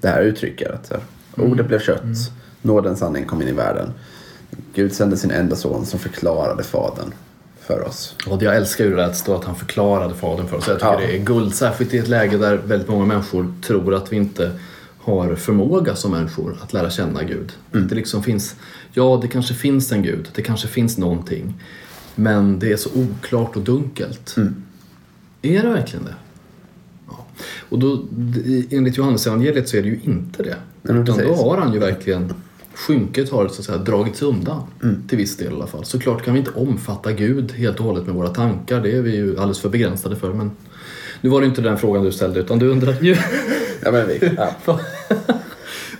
det 0.00 0.08
här 0.08 0.22
uttrycker. 0.22 0.72
Att 0.72 0.90
här, 0.90 1.00
ordet 1.36 1.66
blev 1.66 1.78
kött, 1.80 2.02
nådens 2.62 2.98
sanning 2.98 3.24
kom 3.24 3.42
in 3.42 3.48
i 3.48 3.52
världen. 3.52 3.92
Gud 4.74 4.92
sände 4.92 5.16
sin 5.16 5.30
enda 5.30 5.56
son 5.56 5.86
som 5.86 5.98
förklarade 5.98 6.62
Fadern 6.62 7.12
för 7.60 7.86
oss. 7.86 8.16
Och 8.26 8.42
jag 8.42 8.56
älskar 8.56 8.84
ju 8.84 8.96
det 8.96 9.04
att 9.04 9.16
står 9.16 9.36
att 9.36 9.44
han 9.44 9.56
förklarade 9.56 10.14
Fadern 10.14 10.48
för 10.48 10.56
oss. 10.56 10.68
Jag 10.68 10.76
tycker 10.76 10.92
Ja. 10.92 10.98
det 10.98 11.16
är 11.16 11.24
guld, 11.24 11.54
särskilt 11.54 11.94
i 11.94 11.98
ett 11.98 12.08
läge 12.08 12.38
där 12.38 12.56
väldigt 12.56 12.88
många 12.88 13.06
människor 13.06 13.54
tror 13.62 13.94
att 13.94 14.12
vi 14.12 14.16
inte 14.16 14.50
har 15.04 15.34
förmåga 15.34 15.96
som 15.96 16.10
människor 16.10 16.56
att 16.62 16.72
lära 16.72 16.90
känna 16.90 17.22
Gud. 17.22 17.52
Att 17.72 17.88
det 17.88 17.94
liksom 17.94 18.22
finns, 18.22 18.56
ja 18.92 19.18
det 19.22 19.28
kanske 19.28 19.54
finns 19.54 19.92
en 19.92 20.02
Gud, 20.02 20.28
det 20.34 20.42
kanske 20.42 20.68
finns 20.68 20.98
någonting. 20.98 21.54
Men 22.14 22.58
det 22.58 22.72
är 22.72 22.76
så 22.76 22.90
oklart 22.94 23.56
och 23.56 23.62
dunkelt. 23.62 24.36
Är 25.42 25.62
det 25.62 25.68
verkligen 25.68 26.04
det? 26.04 26.14
Ja. 27.08 27.26
Och 27.68 27.78
då, 27.78 28.04
enligt 28.70 28.96
Johannes 28.96 29.26
evangeliet 29.26 29.68
så 29.68 29.76
är 29.76 29.82
det 29.82 29.88
ju 29.88 30.00
inte 30.02 30.42
det. 30.42 30.56
Utan 30.82 31.18
då 31.18 31.34
har 31.34 31.58
han 31.58 31.72
ju 31.72 31.78
verkligen 31.78 32.34
Skynket 32.74 33.30
har 33.30 33.48
så 33.48 33.60
att 33.60 33.64
säga 33.64 33.78
dragits 33.78 34.22
undan 34.22 34.62
till 35.08 35.18
viss 35.18 35.36
del 35.36 35.52
i 35.52 35.54
alla 35.54 35.66
fall. 35.66 35.84
Såklart 35.84 36.24
kan 36.24 36.34
vi 36.34 36.38
inte 36.38 36.50
omfatta 36.50 37.12
Gud 37.12 37.52
helt 37.52 37.78
och 37.78 37.84
hållet 37.84 38.06
med 38.06 38.14
våra 38.14 38.28
tankar. 38.28 38.80
Det 38.80 38.96
är 38.96 39.02
vi 39.02 39.16
ju 39.16 39.30
alldeles 39.30 39.60
för 39.60 39.68
begränsade 39.68 40.16
för. 40.16 40.32
Men 40.32 40.50
nu 41.20 41.30
var 41.30 41.40
det 41.40 41.46
inte 41.46 41.62
den 41.62 41.78
frågan 41.78 42.04
du 42.04 42.12
ställde 42.12 42.40
utan 42.40 42.58
du 42.58 42.68
undrade 42.68 43.06
ju 43.06 43.16
Ja, 43.84 43.92
men 43.92 44.08
vi, 44.08 44.30
ja. 44.36 44.50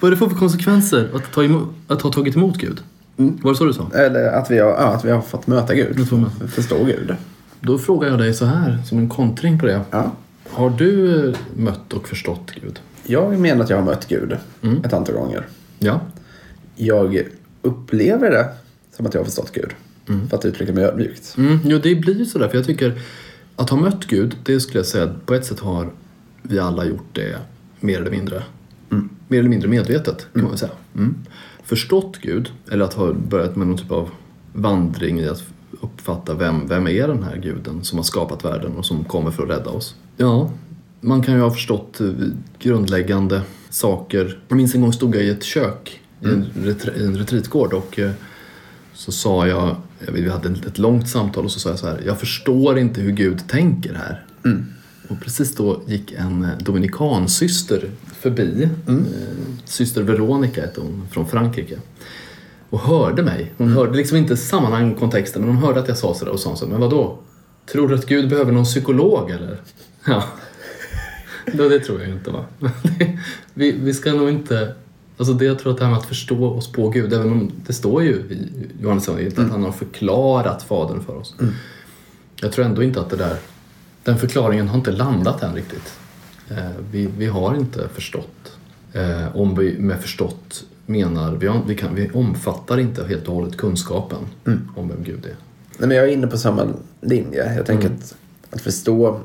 vad 0.00 0.12
det 0.12 0.16
får 0.16 0.28
för 0.28 0.36
konsekvenser 0.36 1.10
att, 1.14 1.32
ta 1.32 1.44
emot, 1.44 1.68
att 1.86 2.02
ha 2.02 2.12
tagit 2.12 2.36
emot 2.36 2.56
Gud. 2.56 2.80
Var 3.16 3.52
det 3.52 3.56
så 3.58 3.64
du 3.64 3.72
sa? 3.72 3.90
Eller 3.94 4.32
att 4.32 4.50
vi, 4.50 4.58
har, 4.58 4.70
ja, 4.70 4.94
att 4.94 5.04
vi 5.04 5.10
har 5.10 5.20
fått 5.20 5.46
möta 5.46 5.74
Gud, 5.74 6.08
får 6.08 6.16
möta. 6.16 6.48
förstå 6.48 6.84
Gud. 6.84 7.14
Då 7.60 7.78
frågar 7.78 8.08
jag 8.08 8.18
dig 8.18 8.34
så 8.34 8.44
här 8.44 8.78
som 8.86 8.98
en 8.98 9.08
kontring 9.08 9.58
på 9.58 9.66
det. 9.66 9.80
Ja. 9.90 10.12
Har 10.50 10.70
du 10.70 11.28
eh, 11.28 11.36
mött 11.56 11.92
och 11.92 12.08
förstått 12.08 12.52
Gud? 12.62 12.80
Jag 13.06 13.38
menar 13.38 13.64
att 13.64 13.70
jag 13.70 13.76
har 13.76 13.84
mött 13.84 14.08
Gud 14.08 14.36
ett 14.84 14.92
antal 14.92 15.14
gånger. 15.14 15.46
Ja. 15.78 16.00
Jag 16.76 17.22
upplever 17.62 18.30
det 18.30 18.48
som 18.96 19.06
att 19.06 19.14
jag 19.14 19.20
har 19.20 19.24
förstått 19.24 19.52
Gud. 19.52 19.70
För 20.28 20.36
att 20.36 20.44
uttrycka 20.44 20.72
mig 20.72 20.84
ödmjukt. 20.84 21.34
Mm, 21.38 21.58
jo, 21.64 21.78
det 21.78 21.94
blir 21.94 22.18
ju 22.18 22.26
sådär. 22.26 22.48
För 22.48 22.56
jag 22.56 22.66
tycker 22.66 23.00
att 23.56 23.70
ha 23.70 23.76
mött 23.76 24.06
Gud, 24.06 24.36
det 24.44 24.60
skulle 24.60 24.78
jag 24.78 24.86
säga 24.86 25.14
på 25.26 25.34
ett 25.34 25.46
sätt 25.46 25.60
har 25.60 25.90
vi 26.42 26.58
alla 26.58 26.84
gjort 26.84 27.08
det 27.12 27.36
mer 27.84 28.00
eller 28.00 28.10
mindre. 28.10 28.42
Mer 29.28 29.38
eller 29.38 29.48
mindre 29.48 29.68
medvetet 29.68 30.26
kan 30.32 30.42
man 30.42 30.50
väl 30.50 30.58
säga. 30.58 30.72
Mm. 30.96 31.14
Förstått 31.62 32.18
Gud, 32.22 32.52
eller 32.70 32.84
att 32.84 32.94
ha 32.94 33.12
börjat 33.12 33.56
med 33.56 33.66
någon 33.66 33.78
typ 33.78 33.90
av 33.90 34.10
vandring 34.52 35.20
i 35.20 35.28
att 35.28 35.42
uppfatta 35.80 36.34
vem, 36.34 36.68
vem 36.68 36.88
är 36.88 37.08
den 37.08 37.22
här 37.22 37.36
guden 37.36 37.84
som 37.84 37.98
har 37.98 38.02
skapat 38.04 38.44
världen 38.44 38.76
och 38.76 38.86
som 38.86 39.04
kommer 39.04 39.30
för 39.30 39.42
att 39.42 39.48
rädda 39.48 39.70
oss. 39.70 39.94
Ja, 40.16 40.50
man 41.00 41.22
kan 41.22 41.34
ju 41.34 41.40
ha 41.40 41.50
förstått 41.50 42.00
eh, 42.00 42.06
grundläggande 42.58 43.42
saker. 43.70 44.38
Jag 44.48 44.56
minns 44.56 44.74
en 44.74 44.80
gång 44.80 44.92
stod 44.92 45.16
jag 45.16 45.22
i 45.22 45.30
ett 45.30 45.44
kök 45.44 46.00
i 46.20 46.26
en, 46.26 46.44
retr- 46.54 47.00
i 47.00 47.06
en 47.06 47.16
retreatgård 47.16 47.72
och 47.72 47.98
eh, 47.98 48.10
så 48.92 49.12
sa 49.12 49.46
jag, 49.46 49.76
vet, 50.00 50.24
vi 50.24 50.28
hade 50.28 50.48
ett 50.48 50.78
långt 50.78 51.08
samtal 51.08 51.44
och 51.44 51.50
så 51.50 51.60
sa 51.60 51.68
jag 51.68 51.78
så 51.78 51.86
här, 51.86 52.02
jag 52.06 52.20
förstår 52.20 52.78
inte 52.78 53.00
hur 53.00 53.12
Gud 53.12 53.48
tänker 53.48 53.94
här. 53.94 54.24
Och 55.08 55.20
precis 55.20 55.54
då 55.54 55.80
gick 55.86 56.12
en 56.12 56.44
eh, 56.44 56.58
dominikansyster 56.58 57.90
förbi. 58.20 58.68
Eh, 58.88 58.94
syster 59.64 60.02
Veronica 60.02 60.60
hette 60.60 60.80
hon, 60.80 61.08
från 61.10 61.26
Frankrike. 61.26 61.78
Och 62.70 62.80
hörde 62.80 63.22
mig. 63.22 63.52
Hon 63.58 63.68
hörde 63.68 63.96
liksom 63.96 64.16
inte 64.16 64.36
sammanhang 64.36 64.92
och 64.92 64.98
kontexten, 64.98 65.42
men 65.42 65.54
hon 65.54 65.64
hörde 65.64 65.80
att 65.80 65.88
jag 65.88 65.98
sa 65.98 66.14
sådär 66.14 66.32
och 66.32 66.40
sa 66.40 66.56
så. 66.56 66.66
Men 66.66 66.80
vad 66.80 66.90
då? 66.90 67.18
Tror 67.72 67.88
du 67.88 67.94
att 67.94 68.06
Gud 68.06 68.28
behöver 68.28 68.52
någon 68.52 68.64
psykolog 68.64 69.30
eller? 69.30 69.60
Ja. 70.06 70.24
Då, 71.52 71.68
det 71.68 71.80
tror 71.80 72.00
jag 72.00 72.10
inte 72.10 72.30
va. 72.30 72.44
vi, 73.54 73.72
vi 73.72 73.94
ska 73.94 74.12
nog 74.12 74.28
inte... 74.28 74.74
Alltså 75.16 75.34
det 75.34 75.44
jag 75.44 75.58
tror 75.58 75.72
att 75.72 75.78
det 75.78 75.84
här 75.84 75.90
med 75.90 75.98
att 75.98 76.06
förstå 76.06 76.46
oss 76.46 76.72
på 76.72 76.88
Gud, 76.88 77.12
även 77.12 77.32
om 77.32 77.52
det 77.66 77.72
står 77.72 78.02
ju 78.02 78.10
i 78.10 78.48
Johannes 78.82 79.08
evangeliet 79.08 79.38
att 79.38 79.50
han 79.50 79.62
har 79.62 79.72
förklarat 79.72 80.62
Fadern 80.62 81.04
för 81.04 81.16
oss. 81.16 81.34
Jag 82.40 82.52
tror 82.52 82.64
ändå 82.64 82.82
inte 82.82 83.00
att 83.00 83.10
det 83.10 83.16
där, 83.16 83.36
den 84.04 84.18
förklaringen 84.18 84.68
har 84.68 84.78
inte 84.78 84.92
landat 84.92 85.42
än 85.42 85.54
riktigt. 85.54 85.98
Eh, 86.50 86.70
vi, 86.90 87.08
vi 87.18 87.26
har 87.26 87.56
inte 87.56 87.88
förstått. 87.88 88.56
Eh, 88.92 89.36
om 89.36 89.54
vi 89.54 89.78
med 89.78 90.00
förstått 90.00 90.64
menar, 90.86 91.32
vi, 91.32 91.50
vi, 91.66 91.74
kan, 91.74 91.94
vi 91.94 92.10
omfattar 92.10 92.78
inte 92.80 93.04
helt 93.04 93.28
och 93.28 93.34
hållet 93.34 93.56
kunskapen 93.56 94.18
om 94.76 94.88
vem 94.88 95.02
Gud 95.02 95.24
är. 95.24 95.36
Nej, 95.78 95.88
men 95.88 95.96
jag 95.96 96.08
är 96.08 96.12
inne 96.12 96.26
på 96.26 96.38
samma 96.38 96.66
linje. 97.00 97.54
Jag 97.56 97.66
tänker 97.66 97.86
att, 97.88 98.14
att 98.50 98.60
förstå, 98.60 99.20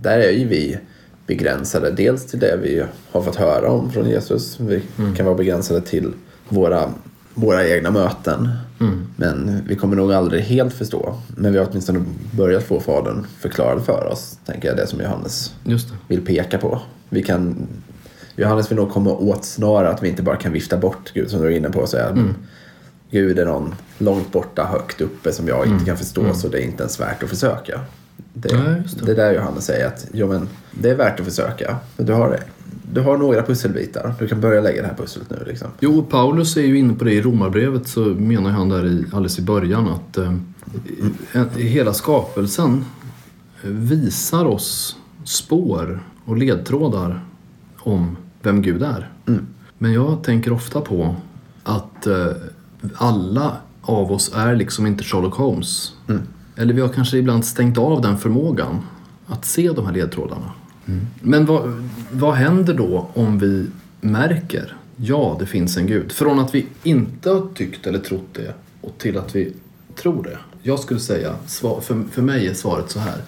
där 0.00 0.18
är 0.18 0.30
ju 0.30 0.48
vi 0.48 0.78
begränsade. 1.26 1.90
Dels 1.90 2.26
till 2.26 2.38
det 2.38 2.58
vi 2.62 2.84
har 3.10 3.22
fått 3.22 3.36
höra 3.36 3.70
om 3.70 3.92
från 3.92 4.08
Jesus. 4.08 4.60
Vi 4.60 4.82
kan 5.16 5.26
vara 5.26 5.36
begränsade 5.36 5.80
till 5.80 6.12
våra, 6.48 6.90
våra 7.34 7.68
egna 7.68 7.90
möten. 7.90 8.48
Men 9.16 9.62
vi 9.68 9.76
kommer 9.76 9.96
nog 9.96 10.12
aldrig 10.12 10.42
helt 10.42 10.74
förstå. 10.74 11.14
Men 11.36 11.52
vi 11.52 11.58
har 11.58 11.68
åtminstone 11.70 12.04
börjat 12.30 12.64
få 12.64 12.80
Fadern 12.80 13.26
förklarad 13.40 13.84
för 13.84 14.06
oss. 14.06 14.38
Tänker 14.46 14.68
jag, 14.68 14.76
det 14.76 14.86
som 14.86 15.00
Johannes 15.00 15.54
det. 15.64 15.94
vill 16.08 16.24
peka 16.26 16.58
på. 16.58 16.80
Vi 17.08 17.22
kan, 17.22 17.66
Johannes 18.36 18.70
vill 18.70 18.76
nog 18.76 18.90
komma 18.90 19.10
åt 19.10 19.44
snarare 19.44 19.88
att 19.88 20.02
vi 20.02 20.08
inte 20.08 20.22
bara 20.22 20.36
kan 20.36 20.52
vifta 20.52 20.76
bort 20.76 21.12
Gud 21.14 21.30
som 21.30 21.40
du 21.40 21.46
är 21.46 21.56
inne 21.56 21.70
på 21.70 21.80
och 21.80 21.88
säga 21.88 22.08
mm. 22.08 22.34
Gud 23.10 23.38
är 23.38 23.44
någon 23.44 23.74
långt 23.98 24.32
borta, 24.32 24.64
högt 24.64 25.00
uppe 25.00 25.32
som 25.32 25.48
jag 25.48 25.66
inte 25.66 25.84
kan 25.84 25.96
förstå 25.96 26.34
så 26.34 26.48
det 26.48 26.58
är 26.58 26.62
inte 26.62 26.82
ens 26.82 27.00
värt 27.00 27.22
att 27.22 27.30
försöka. 27.30 27.80
Det, 28.32 28.56
Nej, 28.56 28.82
det. 28.98 29.06
det 29.06 29.12
är 29.12 29.16
där 29.16 29.34
Johannes 29.34 29.64
säger 29.64 29.86
att 29.86 30.06
jo, 30.12 30.28
men, 30.28 30.48
det 30.70 30.90
är 30.90 30.94
värt 30.94 31.20
att 31.20 31.26
försöka. 31.26 31.76
Du 31.96 32.12
har, 32.12 32.38
du 32.92 33.00
har 33.00 33.16
några 33.18 33.42
pusselbitar. 33.42 34.14
Du 34.18 34.28
kan 34.28 34.40
börja 34.40 34.60
lägga 34.60 34.82
det 34.82 34.88
här 34.88 34.94
pusslet 34.94 35.30
nu. 35.30 35.44
Liksom. 35.46 35.68
Jo, 35.80 36.02
Paulus 36.10 36.56
är 36.56 36.62
ju 36.62 36.78
inne 36.78 36.94
på 36.94 37.04
det 37.04 37.12
i 37.12 37.22
Romarbrevet 37.22 37.88
så 37.88 38.00
menar 38.00 38.50
han 38.50 38.68
där 38.68 38.86
i, 38.86 39.04
alldeles 39.12 39.38
i 39.38 39.42
början 39.42 39.88
att 39.88 40.16
eh, 40.16 40.34
en- 41.32 41.50
hela 41.56 41.92
skapelsen 41.94 42.84
visar 43.62 44.44
oss 44.44 44.96
spår 45.24 46.02
och 46.24 46.36
ledtrådar 46.36 47.24
om 47.78 48.16
vem 48.42 48.62
Gud 48.62 48.82
är. 48.82 49.10
Men 49.78 49.92
jag 49.92 50.22
tänker 50.24 50.52
ofta 50.52 50.80
på 50.80 51.16
att 51.62 52.06
eh, 52.06 52.26
alla 52.94 53.56
av 53.82 54.12
oss 54.12 54.32
är 54.34 54.54
liksom 54.56 54.86
inte 54.86 55.04
Sherlock 55.04 55.34
Holmes. 55.34 55.92
Eller 56.56 56.74
vi 56.74 56.80
har 56.80 56.88
kanske 56.88 57.16
ibland 57.16 57.44
stängt 57.44 57.78
av 57.78 58.00
den 58.00 58.18
förmågan 58.18 58.78
att 59.26 59.44
se 59.44 59.70
de 59.72 59.86
här 59.86 59.92
ledtrådarna. 59.92 60.52
Men 61.20 61.46
vad, 61.46 61.88
vad 62.12 62.34
händer 62.34 62.74
då 62.74 63.08
om 63.14 63.38
vi 63.38 63.66
märker, 64.00 64.76
ja 64.96 65.36
det 65.40 65.46
finns 65.46 65.76
en 65.76 65.86
gud. 65.86 66.12
Från 66.12 66.38
att 66.38 66.54
vi 66.54 66.66
inte 66.82 67.30
har 67.30 67.48
tyckt 67.54 67.86
eller 67.86 67.98
trott 67.98 68.28
det 68.32 68.54
och 68.80 68.98
till 68.98 69.18
att 69.18 69.36
vi 69.36 69.52
tror 69.94 70.22
det. 70.22 70.38
Jag 70.62 70.78
skulle 70.78 71.00
säga, 71.00 71.34
för, 71.46 72.10
för 72.10 72.22
mig 72.22 72.46
är 72.46 72.54
svaret 72.54 72.90
så 72.90 72.98
här. 72.98 73.18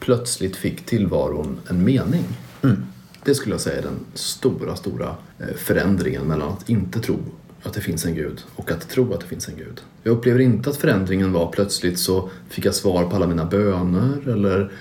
Plötsligt 0.00 0.56
fick 0.56 0.86
tillvaron 0.86 1.58
en 1.68 1.84
mening. 1.84 2.24
Det 3.24 3.34
skulle 3.34 3.54
jag 3.54 3.60
säga 3.60 3.78
är 3.78 3.82
den 3.82 3.98
stora, 4.14 4.76
stora 4.76 5.14
eh, 5.38 5.56
förändringen 5.56 6.22
mellan 6.22 6.48
att 6.48 6.68
inte 6.68 7.00
tro 7.00 7.18
att 7.66 7.74
det 7.74 7.80
finns 7.80 8.06
en 8.06 8.14
gud 8.14 8.42
och 8.56 8.70
att 8.70 8.88
tro 8.88 9.14
att 9.14 9.20
det 9.20 9.26
finns 9.26 9.48
en 9.48 9.56
gud. 9.56 9.80
Jag 10.02 10.12
upplever 10.12 10.40
inte 10.40 10.70
att 10.70 10.76
förändringen 10.76 11.32
var 11.32 11.52
plötsligt 11.52 11.98
så 11.98 12.30
fick 12.48 12.64
jag 12.64 12.74
svar 12.74 13.04
på 13.04 13.16
alla 13.16 13.26
mina 13.26 13.44
böner 13.44 14.28
eller, 14.28 14.72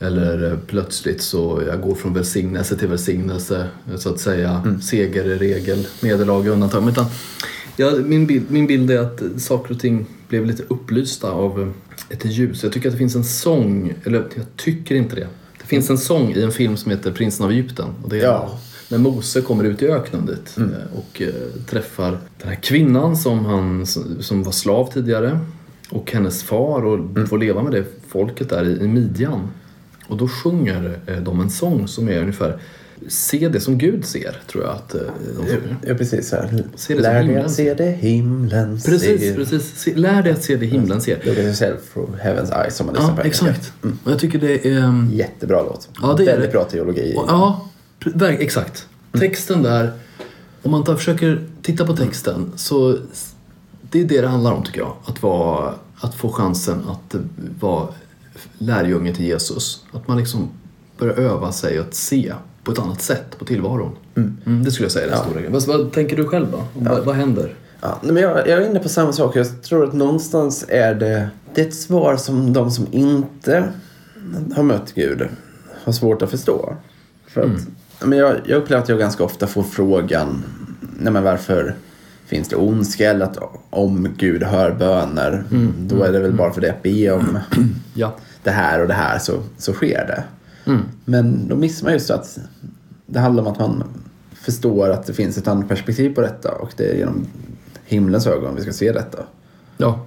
eller 0.00 0.58
plötsligt 0.66 1.22
så 1.22 1.62
jag 1.66 1.80
går 1.80 1.94
från 1.94 2.14
välsignelse 2.14 2.76
till 2.76 2.88
välsignelse 2.88 3.68
så 3.96 4.08
att 4.08 4.20
säga. 4.20 4.78
Seger 4.82 5.24
är 5.24 5.38
regel, 5.38 5.86
nederlag 6.02 6.46
är 6.46 6.50
undantag. 6.50 6.88
Utan, 6.88 7.06
ja, 7.76 7.90
min, 7.90 8.26
bild, 8.26 8.50
min 8.50 8.66
bild 8.66 8.90
är 8.90 8.98
att 8.98 9.22
saker 9.38 9.74
och 9.74 9.80
ting 9.80 10.06
blev 10.28 10.46
lite 10.46 10.62
upplysta 10.68 11.30
av 11.30 11.72
ett 12.08 12.24
ljus. 12.24 12.62
Jag 12.62 12.72
tycker 12.72 12.88
att 12.88 12.94
det 12.94 12.98
finns 12.98 13.16
en 13.16 13.24
sång, 13.24 13.94
eller 14.04 14.18
jag 14.18 14.44
tycker 14.56 14.94
inte 14.94 15.16
det. 15.16 15.26
Det 15.58 15.66
finns 15.66 15.90
en 15.90 15.98
sång 15.98 16.32
i 16.34 16.42
en 16.42 16.52
film 16.52 16.76
som 16.76 16.90
heter 16.90 17.12
Prinsen 17.12 17.44
av 17.44 17.52
Egypten. 17.52 17.88
Och 18.02 18.08
det 18.08 18.18
är 18.18 18.22
Ja. 18.22 18.58
När 18.88 18.98
Mose 18.98 19.40
kommer 19.40 19.64
ut 19.64 19.82
i 19.82 19.86
öknen 19.88 20.26
dit 20.26 20.56
eh, 20.58 20.64
och 20.98 21.22
eh, 21.22 21.28
träffar 21.70 22.18
den 22.38 22.48
här 22.48 22.54
kvinnan 22.54 23.16
som, 23.16 23.44
han, 23.44 23.86
som 24.20 24.42
var 24.42 24.52
slav 24.52 24.92
tidigare 24.92 25.38
och 25.90 26.12
hennes 26.12 26.42
far 26.42 26.84
och 26.84 27.28
får 27.28 27.38
leva 27.38 27.62
med 27.62 27.72
det 27.72 27.84
folket 28.08 28.48
där 28.48 28.64
i, 28.64 28.84
i 28.84 28.88
Midjan. 28.88 29.48
Och 30.08 30.16
då 30.16 30.28
sjunger 30.28 30.98
eh, 31.06 31.16
de 31.16 31.40
en 31.40 31.50
sång 31.50 31.88
som 31.88 32.08
är 32.08 32.20
ungefär 32.20 32.60
Se 33.08 33.48
det 33.48 33.60
som 33.60 33.78
Gud 33.78 34.04
ser, 34.04 34.36
tror 34.46 34.64
jag 34.64 34.72
att 34.74 34.88
de 35.36 35.46
sjunger. 35.46 35.76
Ja, 35.86 35.94
precis. 35.94 36.28
Så 36.28 36.36
här. 36.36 36.64
Se 36.74 36.94
det 36.94 37.00
Lär 37.02 37.22
dig 37.24 37.36
att 37.36 37.50
se 37.50 37.74
det 37.74 37.90
himlen 37.90 38.80
Precis, 38.86 39.20
ser. 39.20 39.34
precis. 39.34 39.74
Se, 39.76 39.94
lär 39.96 40.22
dig 40.22 40.32
att 40.32 40.42
se 40.42 40.56
det 40.56 40.66
himlen 40.66 41.00
ser. 41.00 41.16
Look 41.24 41.38
at 41.38 41.44
yourself 41.44 41.92
through 41.92 42.10
heaven's 42.22 42.62
eyes 42.62 42.76
som 42.76 42.86
man 42.86 42.94
lyssnar 42.94 43.10
Ja, 43.10 43.16
på 43.16 43.26
exakt. 43.28 43.72
Och 44.04 44.10
jag 44.12 44.18
tycker 44.18 44.38
det 44.38 44.66
är... 44.68 44.78
ehm, 44.78 45.10
Jättebra 45.12 45.62
låt. 45.62 45.88
Ja, 46.02 46.14
det 46.14 46.22
är 46.22 46.26
Väldigt 46.26 46.50
det. 46.50 46.52
bra 46.52 46.64
teologi. 46.64 47.14
Och, 47.16 47.24
ja, 47.28 47.68
exakt. 48.22 48.88
Texten 49.12 49.62
där, 49.62 49.92
om 50.62 50.70
man 50.70 50.84
tar, 50.84 50.96
försöker 50.96 51.46
titta 51.62 51.86
på 51.86 51.96
texten 51.96 52.52
så 52.56 52.98
det 53.90 54.00
är 54.00 54.04
det 54.04 54.20
det 54.20 54.28
handlar 54.28 54.52
om 54.52 54.62
tycker 54.62 54.80
jag. 54.80 54.96
Att, 55.04 55.22
vara, 55.22 55.74
att 56.00 56.14
få 56.14 56.32
chansen 56.32 56.82
att 56.88 57.14
eh, 57.14 57.20
vara 57.60 57.88
lärjunge 58.58 59.14
till 59.14 59.24
Jesus. 59.24 59.84
Att 59.92 60.08
man 60.08 60.18
liksom 60.18 60.48
börjar 60.98 61.14
öva 61.14 61.52
sig 61.52 61.78
att 61.78 61.94
se 61.94 62.32
på 62.64 62.72
ett 62.72 62.78
annat 62.78 63.02
sätt 63.02 63.38
på 63.38 63.44
tillvaron. 63.44 63.96
Mm, 64.16 64.64
det 64.64 64.70
skulle 64.70 64.84
jag 64.84 64.92
säga 64.92 65.06
är 65.06 65.10
den 65.10 65.18
stora 65.18 65.34
grejen. 65.34 65.52
Vad, 65.52 65.66
vad 65.66 65.92
tänker 65.92 66.16
du 66.16 66.24
själv 66.24 66.46
då? 66.52 66.64
Vad, 66.74 67.04
vad 67.04 67.14
händer? 67.14 67.54
Ja, 67.80 67.98
men 68.02 68.16
jag, 68.16 68.48
jag 68.48 68.62
är 68.62 68.70
inne 68.70 68.78
på 68.78 68.88
samma 68.88 69.12
sak. 69.12 69.36
Jag 69.36 69.62
tror 69.62 69.88
att 69.88 69.92
någonstans 69.94 70.64
är 70.68 70.94
det, 70.94 71.30
det 71.54 71.60
är 71.60 71.66
ett 71.66 71.74
svar 71.74 72.16
som 72.16 72.52
de 72.52 72.70
som 72.70 72.86
inte 72.90 73.72
har 74.56 74.62
mött 74.62 74.92
Gud 74.94 75.28
har 75.84 75.92
svårt 75.92 76.22
att 76.22 76.30
förstå. 76.30 76.76
För 77.26 77.40
att, 77.40 77.66
men 78.02 78.18
jag, 78.18 78.36
jag 78.44 78.56
upplever 78.62 78.82
att 78.82 78.88
jag 78.88 78.98
ganska 78.98 79.24
ofta 79.24 79.46
får 79.46 79.62
frågan 79.62 80.44
nej, 80.98 81.12
men 81.12 81.22
varför 81.22 81.74
finns 82.26 82.48
det 82.48 82.56
ondska 82.56 83.10
eller 83.10 83.24
att 83.24 83.38
om 83.70 84.08
Gud 84.16 84.42
hör 84.42 84.70
böner 84.70 85.44
då 85.78 86.02
är 86.02 86.12
det 86.12 86.20
väl 86.20 86.32
bara 86.32 86.52
för 86.52 86.60
det 86.60 86.70
att 86.70 86.82
be 86.82 87.10
om 87.10 87.38
Ja. 87.94 88.16
det 88.42 88.50
här 88.50 88.80
och 88.80 88.88
det 88.88 88.94
här 88.94 89.18
så, 89.18 89.42
så 89.58 89.72
sker 89.72 90.06
det. 90.06 90.24
Men 91.04 91.48
då 91.48 91.56
missar 91.56 91.84
man 91.84 91.92
just 91.92 92.10
att 92.10 92.38
det 93.06 93.18
handlar 93.18 93.42
om 93.42 93.52
att 93.52 93.58
man 93.58 93.84
förstår 94.32 94.88
att 94.88 95.06
det 95.06 95.12
finns 95.12 95.38
ett 95.38 95.48
annat 95.48 95.68
perspektiv 95.68 96.14
på 96.14 96.20
detta 96.20 96.52
och 96.52 96.72
det 96.76 96.90
är 96.90 96.94
genom 96.94 97.26
himlens 97.84 98.26
ögon 98.26 98.54
vi 98.56 98.62
ska 98.62 98.72
se 98.72 98.92
detta. 98.92 99.18
Ja. 99.76 100.06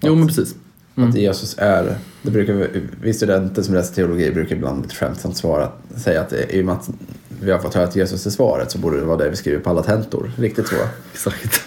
Jo 0.00 0.14
men 0.14 0.26
precis. 0.26 0.54
Att 0.94 1.14
Jesus 1.14 1.54
är, 1.58 1.98
det 2.22 2.30
brukar 2.30 2.68
vi, 3.02 3.12
studenter 3.14 3.62
som 3.62 3.74
läser 3.74 3.94
teologi 3.94 4.30
brukar 4.30 4.56
ibland 4.56 4.82
lite 4.82 4.94
skämtsamt 4.94 5.36
svara, 5.36 5.68
säga 5.96 6.20
att 6.20 6.32
i 6.32 6.60
och 6.60 6.64
med 6.64 6.74
att 6.74 6.90
vi 7.42 7.50
har 7.50 7.58
fått 7.58 7.74
höra 7.74 7.84
att 7.84 7.96
Jesus 7.96 8.26
är 8.26 8.30
svaret 8.30 8.70
så 8.70 8.78
borde 8.78 8.96
det 8.96 9.04
vara 9.04 9.16
det 9.16 9.30
vi 9.30 9.36
skriver 9.36 9.60
på 9.60 9.70
alla 9.70 9.82
tentor. 9.82 10.32
Riktigt 10.38 10.68
så 10.68 10.76
Exakt. 11.12 11.62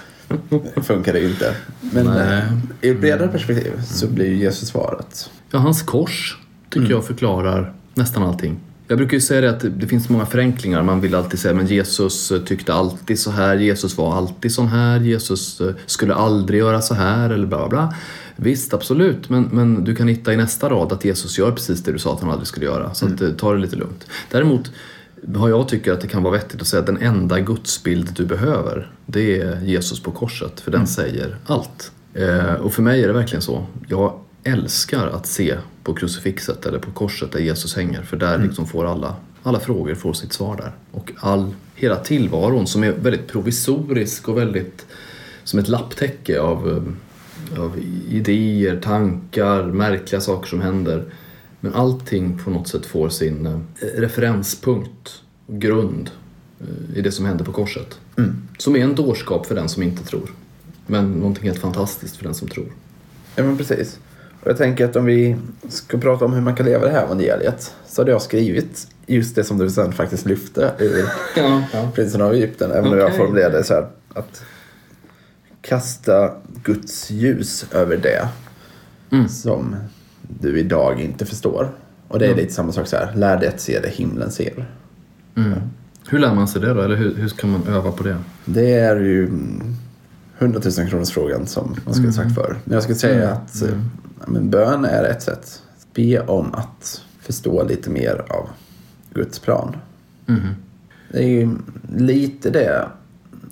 funkar 0.86 1.14
det 1.14 1.24
inte. 1.24 1.56
Men 1.94 2.06
Nej. 2.06 2.38
eh, 2.38 2.44
i 2.82 2.90
ett 2.90 3.02
bredare 3.02 3.28
perspektiv 3.28 3.82
så 3.86 4.08
blir 4.08 4.26
ju 4.26 4.36
Jesus 4.36 4.70
svaret. 4.70 5.30
Ja, 5.52 5.60
hans 5.60 5.82
kors 5.82 6.38
tycker 6.70 6.92
jag 6.92 7.06
förklarar 7.06 7.74
nästan 7.94 8.24
allting. 8.24 8.60
Jag 8.88 8.98
brukar 8.98 9.14
ju 9.14 9.22
säga 9.22 9.42
det 9.42 9.50
att 9.50 9.80
det, 9.80 9.88
finns 9.88 10.10
många 10.10 10.26
förenklingar. 10.26 10.84
Man 10.84 11.02
vill 11.02 11.16
alltid 11.16 11.40
säga 11.40 11.54
men 11.54 11.68
Jesus 11.68 12.32
eh, 12.32 12.42
tyckte 12.42 12.74
alltid 12.74 13.20
så 13.20 13.32
här, 13.32 13.56
Jesus 13.56 13.98
var 13.98 14.16
alltid 14.16 14.54
sån 14.54 14.68
här, 14.68 15.00
Jesus 15.00 15.62
eh, 15.62 15.74
skulle 15.86 16.14
aldrig 16.14 16.60
göra 16.60 16.82
så 16.82 16.94
här 16.94 17.30
eller 17.30 17.48
bla 17.48 17.58
bla 17.58 17.70
bla. 17.70 17.96
Visst, 18.36 18.74
absolut, 18.74 19.30
men, 19.30 19.50
men 19.52 19.84
du 19.84 19.96
kan 19.96 20.08
hitta 20.08 20.34
i 20.34 20.38
nästa 20.38 20.70
rad 20.70 20.92
att 20.92 21.06
Jesus 21.06 21.38
gör 21.38 21.52
precis 21.52 21.84
det 21.84 21.92
du 21.92 22.00
sa 22.00 22.14
att 22.14 22.22
han 22.22 22.30
aldrig 22.30 22.48
skulle 22.48 22.66
göra. 22.66 22.94
Så 22.94 23.06
att, 23.06 23.22
eh, 23.22 23.32
ta 23.32 23.54
det 23.54 23.60
lite 23.60 23.76
lugnt. 23.76 24.08
Däremot 24.32 24.72
har 25.36 25.50
jag 25.50 25.68
tycker 25.68 25.92
att 25.92 26.02
det 26.02 26.08
kan 26.08 26.24
vara 26.24 26.34
vettigt 26.34 26.62
att 26.62 26.68
säga 26.68 26.80
att 26.80 26.86
den 26.86 26.98
enda 26.98 27.40
gudsbild 27.40 28.14
du 28.16 28.26
behöver 28.26 28.92
det 29.06 29.42
är 29.42 29.62
Jesus 29.62 30.04
på 30.04 30.12
korset, 30.12 30.60
för 30.60 30.72
den 30.72 30.88
säger 30.88 31.38
allt. 31.46 31.92
Eh, 32.14 32.54
och 32.54 32.74
för 32.74 32.82
mig 32.82 33.04
är 33.04 33.08
det 33.08 33.14
verkligen 33.14 33.42
så. 33.42 33.66
Jag 33.88 34.20
älskar 34.44 35.08
att 35.08 35.28
se 35.28 35.56
på 35.84 35.94
krucifixet 35.94 36.66
eller 36.66 36.80
på 36.80 36.92
korset 36.92 37.32
där 37.32 37.40
Jesus 37.40 37.76
hänger, 37.76 38.02
för 38.02 38.18
där 38.18 38.38
liksom 38.38 38.68
får 38.68 38.86
alla, 38.86 39.16
alla 39.44 39.60
frågor 39.60 39.96
får 39.96 40.14
sitt 40.14 40.34
svar 40.34 40.56
där. 40.56 40.72
Och 40.92 41.12
all, 41.20 41.54
hela 41.76 41.96
tillvaron 41.96 42.68
som 42.68 42.84
är 42.84 42.92
väldigt 42.92 43.28
provisorisk 43.28 44.28
och 44.28 44.38
väldigt 44.38 44.86
som 45.44 45.60
ett 45.60 45.68
lapptäcke 45.68 46.40
av, 46.40 46.70
eh, 46.70 46.94
av 47.58 47.80
idéer, 48.10 48.78
tankar, 48.78 49.64
märkliga 49.64 50.22
saker 50.22 50.48
som 50.50 50.62
händer. 50.62 51.04
Men 51.60 51.74
allting 51.74 52.40
på 52.44 52.50
något 52.50 52.68
sätt 52.68 52.86
får 52.86 53.10
sin 53.10 53.46
eh, 53.46 53.60
referenspunkt, 53.96 55.22
grund 55.48 56.10
eh, 56.60 56.98
i 56.98 57.02
det 57.02 57.12
som 57.12 57.26
hände 57.26 57.44
på 57.44 57.52
korset. 57.52 58.00
Mm. 58.18 58.36
Som 58.58 58.76
är 58.76 58.80
en 58.80 58.96
dårskap 58.96 59.46
för 59.46 59.56
den 59.56 59.70
som 59.70 59.84
inte 59.84 60.04
tror. 60.04 60.30
Men 60.88 61.12
någonting 61.12 61.44
helt 61.44 61.60
fantastiskt 61.60 62.18
för 62.18 62.24
den 62.24 62.34
som 62.34 62.48
tror. 62.48 62.68
Ja, 63.36 63.44
men 63.44 63.58
precis. 63.58 64.00
Och 64.42 64.50
jag 64.50 64.58
tänker 64.58 64.86
att 64.86 64.96
om 64.96 65.06
vi 65.06 65.36
ska 65.70 65.98
prata 65.98 66.26
om 66.26 66.34
hur 66.34 66.42
man 66.42 66.56
kan 66.56 66.66
leva 66.66 66.86
det 66.86 66.92
här 66.92 67.04
evangeliet 67.04 67.74
så 67.88 68.02
hade 68.02 68.12
jag 68.12 68.22
skrivit 68.22 68.88
just 69.08 69.36
det 69.36 69.44
som 69.44 69.58
du 69.58 69.70
sen 69.70 69.92
faktiskt 69.92 70.26
lyfte 70.26 70.72
ur 70.80 71.06
Ja, 71.36 71.64
ja. 71.74 71.92
Prinsen 71.96 72.22
av 72.22 72.34
Egypten. 72.34 72.72
Även 72.72 72.94
om 72.94 72.98
jag 72.98 73.06
Okej. 73.08 73.18
formulerade 73.18 73.58
det 73.58 73.64
så 73.64 73.74
här. 73.74 73.88
Att 74.14 74.44
kasta 75.68 76.32
Guds 76.64 77.12
ljus 77.12 77.66
över 77.72 77.98
det 77.98 78.28
Mm. 79.12 79.28
som 79.30 79.76
du 80.40 80.60
idag 80.60 81.02
inte 81.02 81.26
förstår. 81.26 81.72
Och 82.08 82.20
det 82.20 82.26
är 82.26 82.30
Mm. 82.32 82.40
lite 82.44 82.54
samma 82.54 82.72
sak 82.72 82.88
så 82.88 82.96
här. 82.96 83.14
Lär 83.16 83.40
dig 83.40 83.50
att 83.50 83.60
se 83.62 83.80
det 83.80 83.90
himlen 83.90 84.32
ser. 84.32 84.66
Mm. 85.36 85.60
Hur 86.10 86.20
lär 86.20 86.34
man 86.36 86.48
sig 86.48 86.62
det 86.62 86.74
då? 86.74 86.82
Eller 86.82 86.96
hur, 86.96 87.16
hur 87.16 87.28
ska 87.28 87.48
man 87.48 87.68
öva 87.68 87.92
på 87.92 88.04
det? 88.04 88.18
Det 88.46 88.72
är 88.74 88.96
ju 88.96 89.26
mm, 89.26 89.76
100 90.40 90.62
000 90.78 90.88
kronors 90.90 91.12
frågan 91.12 91.48
som 91.48 91.76
man 91.86 91.94
skulle 91.94 92.12
sagt 92.14 92.36
förr. 92.36 92.58
Men 92.64 92.74
jag 92.74 92.84
skulle 92.84 92.96
säga 92.96 93.24
Mm. 93.30 93.34
att 93.34 93.64
ja, 94.20 94.26
men 94.28 94.50
bön 94.50 94.86
är 94.86 95.04
ett 95.04 95.22
sätt. 95.24 95.62
Be 95.94 96.20
om 96.20 96.54
att 96.54 97.02
förstå 97.20 97.64
lite 97.64 97.90
mer 97.90 98.24
av 98.30 98.50
Guds 99.14 99.40
plan. 99.40 99.76
Mhm. 100.26 100.48
Det 101.12 101.18
är 101.24 101.28
ju 101.28 101.50
lite 101.98 102.50
det, 102.50 102.88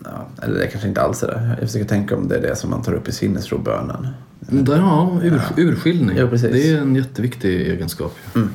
ja, 0.04 0.28
eller 0.42 0.60
det 0.60 0.68
kanske 0.68 0.88
inte 0.88 1.02
alls 1.02 1.24
är 1.24 1.28
det. 1.28 1.56
Jag 1.60 1.70
försöker 1.70 1.86
tänka 1.86 2.16
om 2.16 2.28
det 2.28 2.36
är 2.38 2.42
det 2.42 2.56
som 2.56 2.70
man 2.70 2.82
tar 2.82 2.94
upp 2.94 3.08
i 3.08 3.12
sinnesrobönen. 3.12 4.08
Där, 4.40 4.78
ja, 4.78 5.20
ur, 5.24 5.42
urskiljning. 5.58 6.18
Ja, 6.18 6.26
det 6.26 6.72
är 6.72 6.78
en 6.78 6.96
jätteviktig 6.96 7.62
egenskap. 7.62 8.18
Mm. 8.36 8.50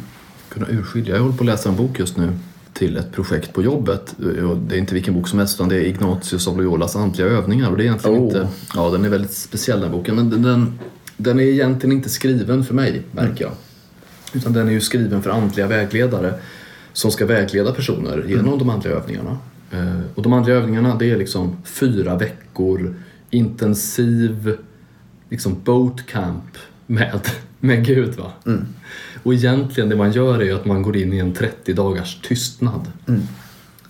Kunna 0.49 0.67
urskilja. 0.71 1.15
Jag 1.15 1.23
håller 1.23 1.37
på 1.37 1.43
att 1.43 1.47
läsa 1.47 1.69
en 1.69 1.77
bok 1.77 1.99
just 1.99 2.17
nu 2.17 2.33
till 2.73 2.97
ett 2.97 3.13
projekt 3.13 3.53
på 3.53 3.63
jobbet. 3.63 4.15
Det 4.69 4.75
är 4.75 4.79
inte 4.79 4.95
vilken 4.95 5.15
bok 5.15 5.29
som 5.29 5.39
helst 5.39 5.57
utan 5.57 5.69
det 5.69 5.77
är 5.77 5.81
Ignatius 5.81 6.49
av 6.49 6.57
Loyolas 6.57 6.97
andliga 6.97 7.27
övningar. 7.27 7.71
Och 7.71 7.77
det 7.77 7.83
är 7.83 7.85
egentligen 7.85 8.19
Oh. 8.19 8.27
inte, 8.27 8.49
ja 8.75 8.91
den 8.91 9.05
är 9.05 9.09
väldigt 9.09 9.33
speciell 9.33 9.81
den 9.81 9.93
boken. 9.93 10.15
Men 10.17 10.31
den, 10.31 10.43
den, 10.43 10.79
den 11.17 11.41
är 11.41 11.45
egentligen 11.45 11.97
inte 11.97 12.09
skriven 12.09 12.65
för 12.65 12.75
mig 12.75 13.03
märker 13.13 13.45
jag. 13.45 13.53
Utan 14.33 14.53
den 14.53 14.69
är 14.69 14.73
ju 14.73 14.81
skriven 14.81 15.23
för 15.23 15.31
andliga 15.31 15.67
vägledare 15.67 16.35
som 16.93 17.11
ska 17.11 17.27
vägleda 17.27 17.73
personer 17.73 18.25
genom 18.29 18.59
de 18.59 18.71
andliga 18.71 18.95
övningarna. 18.95 19.39
Eh, 19.71 20.01
Och 20.15 20.23
de 20.23 20.33
andliga 20.33 20.57
övningarna 20.57 20.97
det 20.99 21.11
är 21.11 21.17
liksom 21.17 21.57
fyra 21.65 22.17
veckor 22.17 22.95
intensiv 23.31 24.57
liksom 25.31 25.57
boatcamp 25.65 26.59
med, 26.87 27.21
med 27.61 27.85
Gud. 27.87 28.15
Va? 28.15 28.33
Och 29.23 29.35
egentligen 29.35 29.89
det 29.91 29.97
man 29.97 30.13
gör 30.13 30.43
är 30.43 30.55
att 30.55 30.65
man 30.65 30.83
går 30.83 30.97
in 30.97 31.13
i 31.13 31.19
en 31.19 31.33
30 31.33 31.73
dagars 31.73 32.21
tystnad. 32.23 32.81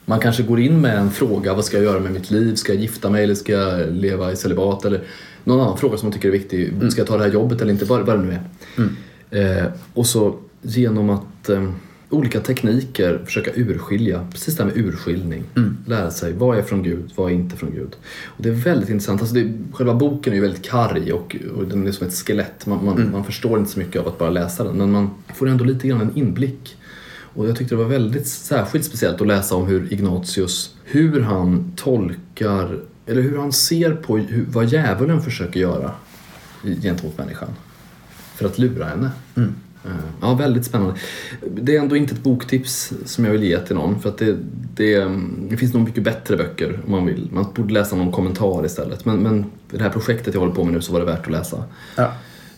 Man 0.04 0.20
kanske 0.20 0.42
går 0.42 0.60
in 0.60 0.80
med 0.80 0.98
en 0.98 1.10
fråga, 1.10 1.54
vad 1.54 1.64
ska 1.64 1.76
jag 1.76 1.84
göra 1.84 2.00
med 2.00 2.12
mitt 2.12 2.30
liv? 2.30 2.54
Ska 2.54 2.72
jag 2.72 2.82
gifta 2.82 3.10
mig 3.10 3.24
eller 3.24 3.34
ska 3.34 3.52
jag 3.52 3.92
leva 3.92 4.32
i 4.32 4.36
celibat? 4.36 4.84
Eller 4.84 5.02
någon 5.44 5.60
annan 5.60 5.78
fråga 5.78 5.96
som 5.98 6.06
man 6.06 6.12
tycker 6.12 6.28
är 6.28 6.32
viktig. 6.32 6.72
Ska 6.92 7.00
jag 7.00 7.08
ta 7.08 7.16
det 7.16 7.24
här 7.24 7.30
jobbet 7.32 7.60
eller 7.60 7.72
inte? 7.72 7.84
Vad, 7.84 8.06
vad 8.06 8.18
det 8.18 8.22
nu 8.24 8.38
är. 9.30 9.60
Eh, 9.62 9.66
och 9.94 10.06
så 10.06 10.36
genom 10.62 11.10
att 11.10 11.48
eh, 11.48 11.70
olika 12.10 12.40
tekniker 12.40 13.20
försöka 13.24 13.50
urskilja, 13.54 14.26
precis 14.32 14.56
det 14.56 14.62
här 14.62 14.70
med 14.70 14.84
urskiljning. 14.84 15.44
Lära 15.86 16.10
sig 16.10 16.32
vad 16.32 16.58
är 16.58 16.62
från 16.62 16.82
Gud, 16.82 17.12
vad 17.14 17.30
är 17.30 17.34
inte 17.34 17.56
från 17.56 17.70
Gud. 17.70 17.96
Och 18.24 18.42
det 18.42 18.48
är 18.48 18.52
väldigt 18.52 18.88
intressant. 18.88 19.20
Alltså 19.20 19.34
det, 19.34 19.52
själva 19.72 19.94
boken 19.94 20.32
är 20.32 20.36
ju 20.36 20.42
väldigt 20.42 20.64
karg 20.64 21.12
och, 21.12 21.36
och 21.56 21.64
den 21.64 21.86
är 21.86 21.92
som 21.92 22.06
ett 22.06 22.14
skelett. 22.14 22.66
Man, 22.66 22.84
man, 22.84 23.10
man 23.12 23.24
förstår 23.24 23.58
inte 23.58 23.70
så 23.70 23.78
mycket 23.78 24.00
av 24.00 24.08
att 24.08 24.18
bara 24.18 24.30
läsa 24.30 24.64
den 24.64 24.76
men 24.76 24.92
man 24.92 25.10
får 25.34 25.48
ändå 25.48 25.64
lite 25.64 25.88
grann 25.88 26.00
en 26.00 26.16
inblick. 26.16 26.76
Och 27.36 27.48
jag 27.48 27.56
tyckte 27.56 27.74
det 27.74 27.78
var 27.78 27.90
väldigt 27.90 28.26
särskilt 28.26 28.84
speciellt 28.84 29.20
att 29.20 29.26
läsa 29.26 29.54
om 29.54 29.66
hur 29.66 29.92
Ignatius, 29.92 30.74
hur 30.84 31.20
han 31.20 31.72
tolkar, 31.76 32.80
eller 33.06 33.22
hur 33.22 33.38
han 33.38 33.52
ser 33.52 33.92
på 33.92 34.18
hur, 34.18 34.46
vad 34.48 34.66
djävulen 34.66 35.22
försöker 35.22 35.60
göra 35.60 35.92
gentemot 36.82 37.18
människan. 37.18 37.48
För 38.34 38.46
att 38.46 38.58
lura 38.58 38.84
henne. 38.84 39.10
Eh, 39.36 39.42
Eh, 39.86 39.92
ja, 40.20 40.34
väldigt 40.34 40.64
spännande. 40.64 40.94
Det 41.54 41.76
är 41.76 41.80
ändå 41.80 41.96
inte 41.96 42.14
ett 42.14 42.22
boktips 42.22 42.92
som 43.04 43.24
jag 43.24 43.32
vill 43.32 43.44
ge 43.44 43.58
till 43.58 43.76
någon 43.76 44.00
för 44.00 44.08
att 44.08 44.18
det, 44.18 44.36
det, 44.74 45.04
det 45.50 45.56
finns 45.56 45.74
nog 45.74 45.84
mycket 45.84 46.02
bättre 46.02 46.36
böcker 46.36 46.80
om 46.86 46.92
man 46.92 47.06
vill. 47.06 47.28
Man 47.32 47.46
borde 47.54 47.74
läsa 47.74 47.96
någon 47.96 48.12
kommentar 48.12 48.66
istället. 48.66 49.04
Men, 49.04 49.22
men 49.22 49.44
det 49.70 49.82
här 49.82 49.90
projektet 49.90 50.34
jag 50.34 50.40
håller 50.40 50.54
på 50.54 50.64
med 50.64 50.74
nu 50.74 50.80
så 50.80 50.92
var 50.92 51.00
det 51.00 51.06
värt 51.06 51.26
att 51.26 51.32
läsa. 51.32 51.64
Ja. 51.96 52.12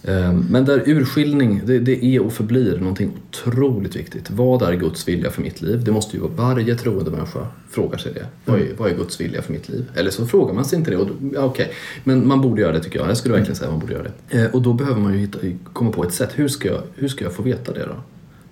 Eh, 0.09 0.33
Men 0.33 0.65
där 0.65 0.83
urskiljning, 0.87 1.63
det, 1.65 1.79
det 1.79 2.05
är 2.05 2.23
och 2.23 2.33
förblir 2.33 2.79
någonting 2.79 3.13
otroligt 3.31 3.97
viktigt. 3.97 4.31
Vad 4.31 4.63
är 4.63 4.73
Guds 4.75 5.09
vilja 5.09 5.31
för 5.31 5.43
mitt 5.43 5.63
liv? 5.63 5.85
Det 5.85 5.93
måste 5.93 6.17
ju 6.17 6.23
vara 6.23 6.33
varje 6.33 6.75
troende 6.77 7.11
människa 7.11 7.47
frågar 7.71 7.99
sig 7.99 8.13
det. 8.15 8.27
Vad 8.45 8.61
är, 8.61 8.67
vad 8.77 8.91
är 8.91 8.95
Guds 8.97 9.21
vilja 9.21 9.43
för 9.43 9.53
mitt 9.53 9.69
liv? 9.69 9.85
Eller 9.95 10.11
så 10.11 10.27
frågar 10.27 10.55
man 10.55 10.65
sig 10.65 10.79
inte 10.79 10.91
det. 10.91 10.97
Och 10.97 11.09
ja, 11.35 11.41
okej. 11.41 11.73
Men 12.05 12.29
man 12.29 12.41
borde 12.41 12.61
göra 12.61 12.73
det 12.73 12.81
tycker 12.83 12.99
jag. 12.99 13.09
Jag 13.09 13.17
skulle 13.17 13.35
verkligen 13.35 13.57
säga 13.57 13.69
att 13.69 13.73
man 13.75 13.81
borde 13.81 13.93
göra 13.93 14.07
det. 14.31 14.39
Eh, 14.39 14.51
Och 14.51 14.63
då 14.63 14.73
behöver 14.73 15.01
man 15.01 15.13
ju 15.13 15.19
hitta, 15.19 15.39
komma 15.73 15.91
på 15.91 16.05
ett 16.05 16.13
sätt. 16.13 16.31
Hur 16.35 16.49
ska, 16.49 16.69
jag, 16.69 16.83
hur 16.95 17.09
ska 17.09 17.25
jag 17.25 17.33
få 17.33 17.43
veta 17.43 17.73
det 17.73 17.85
då? 17.87 17.95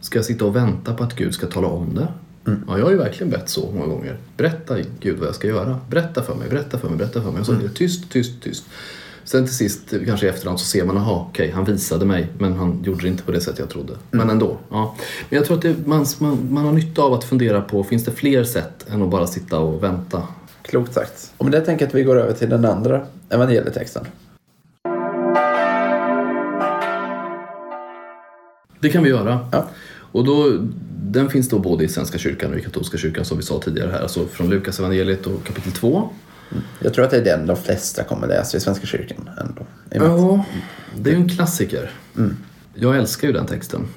Ska 0.00 0.18
jag 0.18 0.24
sitta 0.24 0.44
och 0.44 0.56
vänta 0.56 0.94
på 0.94 1.04
att 1.04 1.16
Gud 1.16 1.34
ska 1.34 1.46
tala 1.46 1.66
om 1.68 1.94
det? 1.94 2.08
Ja, 2.68 2.78
jag 2.78 2.84
har 2.84 2.90
ju 2.90 2.96
verkligen 2.96 3.30
bett 3.30 3.48
så 3.48 3.70
många 3.74 3.86
gånger. 3.86 4.16
Berätta 4.36 4.76
Gud 5.00 5.18
vad 5.18 5.28
jag 5.28 5.34
ska 5.34 5.48
göra. 5.48 5.78
Berätta 5.90 6.22
för 6.22 6.34
mig, 6.34 6.48
berätta 6.48 6.78
för 6.78 6.88
mig, 6.88 6.98
berätta 6.98 7.22
för 7.22 7.30
mig. 7.30 7.40
Och 7.40 7.46
så 7.46 7.52
är 7.52 7.56
det 7.56 7.68
tyst, 7.68 8.10
tyst, 8.10 8.42
tyst. 8.42 8.64
Sen 9.26 9.44
till 9.44 9.54
sist, 9.54 9.94
kanske 10.06 10.26
i 10.26 10.28
efterhand, 10.28 10.60
så 10.60 10.66
ser 10.66 10.84
man, 10.84 10.96
aha, 10.96 11.26
okej, 11.30 11.50
han 11.50 11.64
visade 11.64 12.06
mig, 12.06 12.28
men 12.38 12.52
han 12.52 12.82
gjorde 12.84 13.02
det 13.02 13.08
inte 13.08 13.22
på 13.22 13.32
det 13.32 13.40
sätt 13.40 13.58
jag 13.58 13.68
trodde. 13.68 13.92
Men 14.10 14.30
ändå. 14.30 14.56
Ja. 14.70 14.94
Men 15.28 15.36
jag 15.36 15.46
tror 15.46 15.56
att 15.56 15.62
det, 15.62 15.86
man, 15.86 16.06
man, 16.18 16.48
man 16.50 16.64
har 16.64 16.72
nytta 16.72 17.02
av 17.02 17.12
att 17.12 17.24
fundera 17.24 17.60
på, 17.60 17.84
finns 17.84 18.04
det 18.04 18.10
fler 18.10 18.44
sätt 18.44 18.86
än 18.90 19.02
att 19.02 19.10
bara 19.10 19.26
sitta 19.26 19.58
och 19.58 19.82
vänta? 19.82 20.22
Klokt 20.62 20.94
sagt. 20.94 21.32
Och 21.36 21.44
med 21.44 21.52
det 21.52 21.60
tänker 21.60 21.84
jag 21.84 21.88
att 21.88 21.94
vi 21.94 22.02
går 22.02 22.16
över 22.16 22.32
till 22.32 22.48
den 22.48 22.64
andra 22.64 23.06
evangelietexten. 23.30 24.06
Det 28.80 28.88
kan 28.88 29.02
vi 29.02 29.08
göra. 29.08 29.48
Ja. 29.52 29.68
Och 30.12 30.24
då, 30.24 30.58
den 31.02 31.30
finns 31.30 31.48
då 31.48 31.58
både 31.58 31.84
i 31.84 31.88
Svenska 31.88 32.18
kyrkan 32.18 32.52
och 32.52 32.58
i 32.58 32.62
katolska 32.62 32.98
kyrkan 32.98 33.24
som 33.24 33.36
vi 33.36 33.42
sa 33.42 33.60
tidigare 33.60 33.90
här, 33.90 34.02
alltså 34.02 34.26
från 34.26 34.50
Lukas 34.50 34.78
evangeliet 34.78 35.26
och 35.26 35.44
kapitel 35.44 35.72
2. 35.72 36.08
Jag 36.78 36.94
tror 36.94 37.04
att 37.04 37.10
det 37.10 37.16
är 37.16 37.24
den 37.24 37.46
de 37.46 37.56
flesta 37.56 38.04
kommer 38.04 38.26
läsa 38.26 38.56
i 38.56 38.60
Svenska 38.60 38.86
kyrkan 38.86 39.30
ändå. 39.40 39.66
Ja, 39.90 40.44
det 40.96 41.10
är 41.10 41.14
ju 41.14 41.20
en 41.20 41.28
klassiker. 41.28 41.90
Jag 42.74 42.96
älskar 42.96 43.28
ju 43.28 43.34
den 43.34 43.46
texten. 43.46 43.88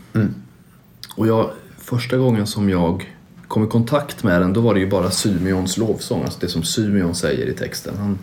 Och 1.16 1.28
jag, 1.28 1.52
första 1.78 2.18
gången 2.18 2.48
som 2.48 2.70
jag 2.70 3.16
kom 3.48 3.64
i 3.64 3.68
kontakt 3.68 4.24
med 4.24 4.42
den, 4.42 4.54
då 4.54 4.62
var 4.62 4.74
det 4.74 4.80
ju 4.80 4.90
bara 4.90 5.12
Symeons 5.12 5.78
lovsång, 5.78 6.24
alltså 6.24 6.40
det 6.40 6.48
som 6.48 6.64
Symeon 6.64 7.16
säger 7.16 7.46
i 7.46 7.54
texten. 7.54 7.98
Han, 7.98 8.20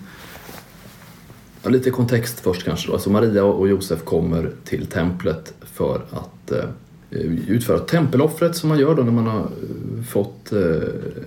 ja, 1.63 1.71
lite 1.71 1.91
kontext 1.91 2.41
först 2.41 2.65
kanske 2.65 2.89
då. 2.89 2.93
Alltså 2.93 3.11
Maria 3.11 3.45
och 3.45 3.69
Josef 3.69 4.05
kommer 4.05 4.53
till 4.65 4.87
templet 4.87 5.53
för 5.61 6.03
att 6.11 6.53
eh, 6.53 6.65
utföra 7.11 7.79
tempeloffret 7.79 8.57
som 8.57 8.69
man 8.69 8.79
gör 8.79 8.95
då 8.95 9.03
när 9.03 9.13
man 9.13 9.27
har 9.27 9.41
eh, 9.41 10.05
fått 10.09 10.53
eh, 10.53 10.61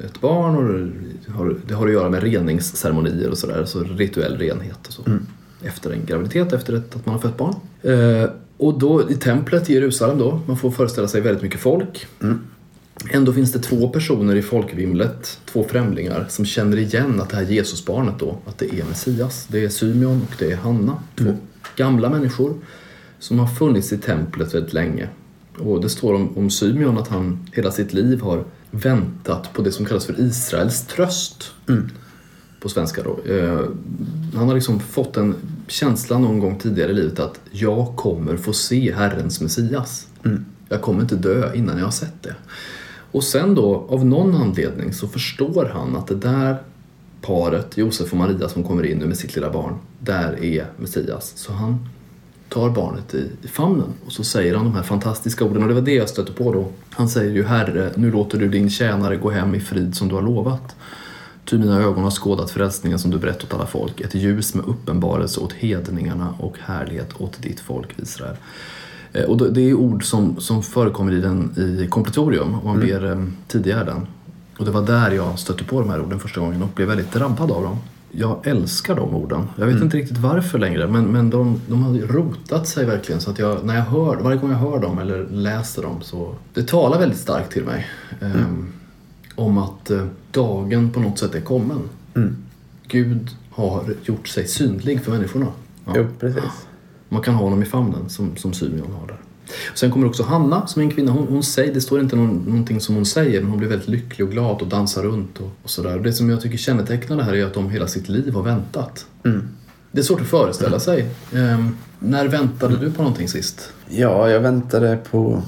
ett 0.05 0.21
barn 0.21 0.55
och 0.55 0.89
det 1.67 1.73
har, 1.73 1.85
att 1.85 1.91
göra 1.91 2.09
med 2.09 2.23
reningsceremonier 2.23 3.29
och 3.29 3.37
sådär, 3.37 3.59
alltså 3.59 3.83
rituell 3.83 4.37
renhet 4.37 4.87
och 4.87 4.93
så. 4.93 5.01
Efter 5.63 5.91
en 5.91 6.05
graviditet, 6.05 6.53
efter 6.53 6.73
att 6.73 7.05
man 7.05 7.15
har 7.15 7.21
fött 7.21 7.37
barn. 7.37 7.55
Eh, 7.81 8.29
och 8.57 8.79
då 8.79 9.09
i 9.09 9.15
templet 9.15 9.69
i 9.69 9.73
Jerusalem 9.73 10.17
då, 10.17 10.41
man 10.45 10.57
får 10.57 10.71
föreställa 10.71 11.07
sig 11.07 11.21
väldigt 11.21 11.43
mycket 11.43 11.59
folk. 11.59 12.07
Ändå 13.09 13.33
finns 13.33 13.51
det 13.51 13.59
två 13.59 13.89
personer 13.89 14.35
i 14.35 14.41
folkvimlet, 14.41 15.39
två 15.45 15.63
främlingar, 15.63 16.25
som 16.29 16.45
känner 16.45 16.77
igen 16.77 17.21
att 17.21 17.29
det 17.29 17.35
här 17.35 17.43
Jesusbarnet 17.43 18.19
då, 18.19 18.37
att 18.45 18.57
det 18.57 18.65
är 18.65 18.85
Messias. 18.85 19.47
Det 19.51 19.65
är 19.65 19.69
Symeon 19.69 20.21
och 20.21 20.35
det 20.39 20.51
är 20.51 20.55
Hanna, 20.55 21.03
två 21.15 21.37
gamla 21.75 22.09
människor 22.09 22.53
som 23.19 23.39
har 23.39 23.47
funnits 23.47 23.93
i 23.93 23.97
templet 23.97 24.53
väldigt 24.55 24.73
länge. 24.73 25.07
Och 25.57 25.81
det 25.81 25.89
står 25.89 26.13
om, 26.13 26.37
om 26.37 26.49
Symeon 26.49 26.97
att 26.97 27.07
han 27.07 27.49
hela 27.53 27.71
sitt 27.71 27.93
liv 27.93 28.21
har 28.21 28.43
väntat 28.71 29.53
på 29.53 29.61
det 29.61 29.71
som 29.71 29.85
kallas 29.85 30.05
för 30.05 30.19
Israels 30.19 30.81
tröst. 30.81 31.51
På 32.61 32.69
svenska 32.69 33.03
då. 33.03 33.33
Eh, 33.33 33.61
han 34.35 34.47
har 34.47 34.55
liksom 34.55 34.79
fått 34.79 35.17
en 35.17 35.35
känsla 35.67 36.17
någon 36.17 36.39
gång 36.39 36.59
tidigare 36.59 36.91
i 36.91 36.93
livet 36.93 37.19
att 37.19 37.39
jag 37.51 37.95
kommer 37.95 38.37
få 38.37 38.53
se 38.53 38.93
Herrens 38.93 39.41
Messias. 39.41 40.07
Jag 40.69 40.81
kommer 40.81 41.01
inte 41.01 41.15
dö 41.15 41.53
innan 41.53 41.77
jag 41.77 41.85
har 41.85 41.91
sett 41.91 42.23
det. 42.23 42.35
Och 43.11 43.23
sen 43.23 43.55
då, 43.55 43.87
av 43.89 44.05
någon 44.05 44.35
anledning, 44.35 44.93
så 44.93 45.07
förstår 45.07 45.71
han 45.73 45.95
att 45.95 46.07
det 46.07 46.15
där 46.15 46.57
paret, 47.21 47.77
Josef 47.77 48.11
och 48.11 48.17
Maria 48.17 48.49
som 48.49 48.63
kommer 48.63 48.85
in 48.85 48.97
nu 48.97 49.05
med 49.05 49.17
sitt 49.17 49.35
lilla 49.35 49.49
barn, 49.49 49.75
där 49.99 50.43
är 50.43 50.65
Messias. 50.77 51.33
Så 51.35 51.53
han 51.53 51.89
tar 52.49 52.69
barnet 52.69 53.13
i, 53.13 53.29
i 53.41 53.47
famnen 53.47 53.87
och 54.05 54.11
så 54.11 54.23
säger 54.23 54.55
han 54.55 54.65
de 54.65 54.75
här 54.75 54.83
fantastiska 54.83 55.45
orden 55.45 55.61
och 55.63 55.69
det 55.69 55.75
var 55.75 55.81
det 55.81 55.93
jag 55.93 56.09
stötte 56.09 56.31
på 56.31 56.53
då. 56.53 56.67
Han 56.89 57.09
säger 57.09 57.31
ju 57.31 57.43
Herre, 57.45 57.91
nu 57.95 58.11
låter 58.11 58.37
du 58.37 58.47
din 58.49 58.69
tjänare 58.69 59.15
gå 59.15 59.29
hem 59.29 59.55
i 59.55 59.59
frid 59.59 59.95
som 59.95 60.07
du 60.07 60.15
har 60.15 60.21
lovat. 60.21 60.75
Ty 61.45 61.57
mina 61.57 61.81
ögon 61.81 62.03
har 62.03 62.11
skådat 62.11 62.51
frälsningen 62.51 62.99
som 62.99 63.11
du 63.11 63.17
berättat 63.17 63.43
åt 63.43 63.53
alla 63.53 63.65
folk, 63.65 64.01
ett 64.01 64.15
ljus 64.15 64.55
med 64.55 64.65
uppenbarelse 64.65 65.39
åt 65.39 65.53
hedningarna 65.53 66.33
och 66.39 66.57
härlighet 66.59 67.21
åt 67.21 67.41
ditt 67.41 67.59
folk 67.59 67.99
Israel. 67.99 68.35
Eh, 69.13 69.23
Och 69.23 69.53
det 69.53 69.61
är 69.61 69.73
ord 69.73 70.05
som, 70.05 70.39
som 70.39 70.63
förekommer 70.63 71.11
i, 71.11 71.21
den, 71.21 71.53
i 71.57 71.87
kompletorium, 71.87 72.53
om 72.55 72.65
man 72.65 72.79
ber 72.79 73.11
eh, 73.11 73.23
tidigare 73.47 73.83
den. 73.83 74.07
Och 74.57 74.65
det 74.65 74.71
var 74.71 74.81
där 74.81 75.11
jag 75.11 75.39
stötte 75.39 75.63
på 75.63 75.79
de 75.79 75.89
här 75.89 76.01
orden 76.01 76.19
första 76.19 76.39
gången 76.39 76.61
och 76.63 76.69
blev 76.75 76.87
väldigt 76.87 77.13
drabbad 77.13 77.51
av 77.51 77.63
dem. 77.63 77.77
Jag 78.11 78.47
älskar 78.47 78.95
de 78.95 79.15
orden. 79.15 79.47
Jag 79.55 79.65
vet 79.65 79.81
inte 79.81 79.97
riktigt 79.97 80.17
varför 80.17 80.59
längre 80.59 80.87
men, 80.87 81.05
men 81.05 81.29
de, 81.29 81.61
de 81.67 81.83
har 81.83 81.93
rotat 81.93 82.67
sig 82.67 82.85
verkligen 82.85 83.21
så 83.21 83.31
att 83.31 83.39
jag, 83.39 83.65
när 83.65 83.75
jag 83.75 83.83
hör, 83.83 84.15
varje 84.15 84.37
gång 84.37 84.51
jag 84.51 84.57
hör 84.57 84.79
dem 84.79 84.99
eller 84.99 85.27
läser 85.29 85.81
dem 85.81 86.01
så 86.01 86.35
det 86.53 86.67
talar 86.67 86.99
väldigt 86.99 87.19
starkt 87.19 87.51
till 87.51 87.63
mig. 87.65 87.87
ehm, 88.21 88.67
om 89.35 89.57
att 89.57 89.89
eh, 89.89 90.05
dagen 90.31 90.89
på 90.89 90.99
något 90.99 91.19
sätt 91.19 91.35
är 91.35 91.41
kommen. 91.41 91.79
Gud 92.87 93.29
har 93.49 93.83
gjort 94.03 94.27
sig 94.27 94.47
synlig 94.47 95.01
för 95.03 95.11
människorna. 95.11 95.47
Ja. 95.85 95.93
Jo, 95.95 96.07
precis. 96.19 96.43
Man 97.09 97.21
kan 97.21 97.33
ha 97.33 97.43
honom 97.43 97.61
i 97.61 97.65
famnen 97.65 98.09
som, 98.09 98.35
som 98.35 98.53
Symeon 98.53 98.91
har 98.91 99.07
där. 99.07 99.18
Sen 99.73 99.91
kommer 99.91 100.07
också 100.07 100.23
Hanna 100.23 100.67
som 100.67 100.81
är 100.81 100.85
en 100.85 100.91
kvinna. 100.91 101.11
Hon, 101.11 101.27
hon 101.27 101.43
säger, 101.43 101.73
det 101.73 101.81
står 101.81 101.99
inte 101.99 102.15
någon, 102.15 102.43
någonting 102.47 102.81
som 102.81 102.95
hon 102.95 103.05
säger 103.05 103.41
men 103.41 103.49
hon 103.49 103.59
blir 103.59 103.69
väldigt 103.69 103.87
lycklig 103.87 104.27
och 104.27 104.31
glad 104.33 104.61
och 104.61 104.67
dansar 104.67 105.03
runt 105.03 105.39
och, 105.39 105.51
och 105.63 105.69
sådär. 105.69 105.99
Det 105.99 106.13
som 106.13 106.29
jag 106.29 106.41
tycker 106.41 106.57
kännetecknar 106.57 107.17
det 107.17 107.23
här 107.23 107.33
är 107.33 107.45
att 107.45 107.53
de 107.53 107.69
hela 107.69 107.87
sitt 107.87 108.09
liv 108.09 108.33
har 108.33 108.43
väntat. 108.43 109.05
Det 109.91 109.99
är 109.99 110.03
svårt 110.03 110.21
att 110.21 110.27
föreställa 110.27 110.79
sig. 110.79 111.09
Ehm, 111.33 111.77
när 111.99 112.27
väntade 112.27 112.77
du 112.77 112.91
på 112.91 113.01
någonting 113.01 113.27
sist? 113.27 113.73
Ja, 113.89 114.29
jag 114.29 114.39
väntade 114.39 114.97
på 115.11 115.43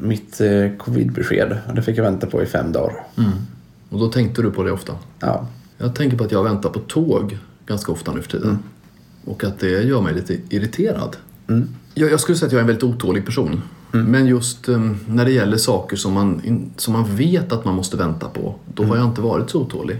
mitt 0.00 0.40
eh, 0.40 0.70
covidbesked. 0.78 1.58
Och 1.68 1.74
det 1.74 1.82
fick 1.82 1.98
jag 1.98 2.02
vänta 2.04 2.26
på 2.26 2.42
i 2.42 2.46
fem 2.46 2.72
dagar. 2.72 3.06
Och 3.88 3.98
då 3.98 4.08
tänkte 4.08 4.42
du 4.42 4.50
på 4.50 4.62
det 4.62 4.72
ofta? 4.72 4.92
Ja. 5.20 5.46
Jag 5.78 5.94
tänker 5.94 6.16
på 6.16 6.24
att 6.24 6.32
jag 6.32 6.44
väntar 6.44 6.70
på 6.70 6.78
tåg 6.78 7.38
ganska 7.66 7.92
ofta 7.92 8.12
nu 8.12 8.22
för 8.22 8.30
tiden. 8.30 8.58
Och 9.24 9.44
att 9.44 9.58
det 9.60 9.82
gör 9.82 10.00
mig 10.00 10.14
lite 10.14 10.36
irriterad. 10.48 11.16
Jag, 11.94 12.10
jag 12.10 12.20
skulle 12.20 12.38
säga 12.38 12.46
att 12.46 12.52
jag 12.52 12.58
är 12.58 12.62
en 12.62 12.66
väldigt 12.66 12.84
otålig 12.84 13.26
person. 13.26 13.62
Men 13.92 14.26
just 14.26 14.68
um, 14.68 14.98
när 15.08 15.24
det 15.24 15.30
gäller 15.30 15.56
saker 15.56 15.96
som 15.96 16.12
man, 16.12 16.42
som 16.76 16.92
man 16.92 17.16
vet 17.16 17.52
att 17.52 17.64
man 17.64 17.74
måste 17.74 17.96
vänta 17.96 18.28
på, 18.28 18.54
då 18.74 18.84
har 18.84 18.96
jag 18.96 19.06
inte 19.06 19.20
varit 19.20 19.50
så 19.50 19.60
otålig. 19.60 19.98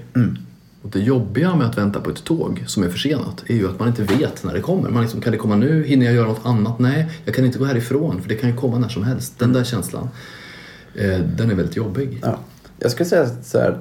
Och 0.83 0.91
det 0.91 1.01
jobbiga 1.01 1.57
med 1.57 1.67
att 1.67 1.79
vänta 1.79 2.01
på 2.01 2.11
ett 2.11 2.25
tåg 2.25 2.65
som 2.67 2.83
är 2.83 2.88
försenat 2.88 3.45
är 3.47 3.55
ju 3.55 3.69
att 3.69 3.79
man 3.79 3.88
inte 3.88 4.03
vet 4.03 4.45
när 4.45 4.55
det 4.55 4.61
kommer. 4.61 4.91
Man 4.91 5.03
liksom, 5.03 5.21
kan 5.21 5.33
det 5.33 5.38
komma 5.38 5.57
nu? 5.57 5.85
Hinner 5.85 6.07
jag 6.07 6.15
göra 6.15 6.29
något 6.29 6.47
annat? 6.47 6.79
Nej, 6.79 7.09
jag 7.25 7.35
kan 7.35 7.45
inte 7.45 7.59
gå 7.59 7.65
härifrån 7.65 8.23
för 8.23 8.29
det 8.29 8.35
kan 8.35 8.51
ju 8.51 8.57
komma 8.57 8.79
när 8.79 8.88
som 8.88 9.03
helst. 9.03 9.38
Den 9.38 9.53
där 9.53 9.65
känslan, 9.65 10.09
eh, 10.95 11.19
den 11.19 11.51
är 11.51 11.55
väldigt 11.55 11.77
jobbig. 11.77 12.21
ja. 12.23 12.38
Jag 12.79 12.91
skulle 12.91 13.09
säga 13.09 13.27
så 13.43 13.59
här. 13.59 13.79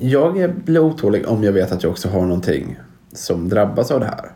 Jag 0.00 0.54
blir 0.64 0.80
otålig 0.80 1.28
om 1.28 1.44
jag 1.44 1.52
vet 1.52 1.72
att 1.72 1.82
jag 1.82 1.92
också 1.92 2.08
har 2.08 2.22
någonting 2.22 2.76
som 3.12 3.48
drabbas 3.48 3.90
av 3.90 4.00
det 4.00 4.06
här. 4.06 4.30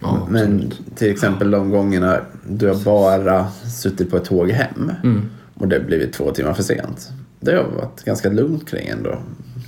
Ja, 0.00 0.26
Men 0.30 0.72
till 0.94 1.10
exempel 1.10 1.50
de 1.50 1.70
gångerna 1.70 2.20
du 2.48 2.68
har 2.68 2.84
bara 2.84 3.46
suttit 3.82 4.10
på 4.10 4.16
ett 4.16 4.24
tåg 4.24 4.50
hem 4.50 4.92
och 5.54 5.68
det 5.68 5.80
blivit 5.80 6.12
två 6.12 6.30
timmar 6.30 6.52
för 6.54 6.62
sent. 6.62 7.10
Det 7.40 7.50
har 7.50 7.58
jag 7.58 7.68
varit 7.68 8.04
ganska 8.04 8.30
lugnt 8.30 8.70
kring 8.70 8.88
ändå. 8.88 9.10
Att 9.10 9.18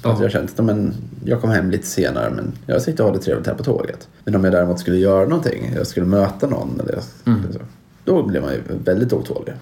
Ja. 0.02 0.10
jag 0.10 0.16
har 0.22 0.28
känt 0.28 0.58
att 0.60 0.64
men, 0.64 0.94
jag 1.24 1.40
kom 1.40 1.50
hem 1.50 1.70
lite 1.70 1.86
senare 1.86 2.30
men 2.30 2.52
jag 2.66 2.82
sitter 2.82 3.04
och 3.04 3.10
har 3.10 3.16
det 3.16 3.22
trevligt 3.22 3.46
här 3.46 3.54
på 3.54 3.64
tåget. 3.64 4.08
Men 4.24 4.34
om 4.36 4.44
jag 4.44 4.52
däremot 4.52 4.80
skulle 4.80 4.96
göra 4.96 5.24
någonting, 5.28 5.72
jag 5.76 5.86
skulle 5.86 6.06
möta 6.06 6.46
någon 6.46 6.80
eller 6.80 7.00
så, 7.52 7.58
då 8.04 8.22
blir 8.22 8.40
man 8.40 8.52
ju 8.52 8.60
väldigt 8.84 9.12
otålig. 9.12 9.54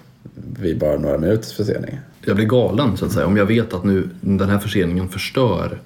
Vid 0.59 0.79
bara 0.79 0.97
några 0.97 1.17
minuters 1.17 1.51
försening. 1.53 1.99
jag 2.25 2.35
blir 2.35 2.45
galen 2.45 2.97
så 2.97 3.05
att 3.05 3.11
säga. 3.11 3.25
Om 3.25 3.37
jag 3.37 3.45
vet 3.45 3.73
att 3.73 3.83
nu 3.83 4.09
den 4.21 4.49
här 4.49 4.59
förseningen 4.59 5.09
förstör 5.09 5.81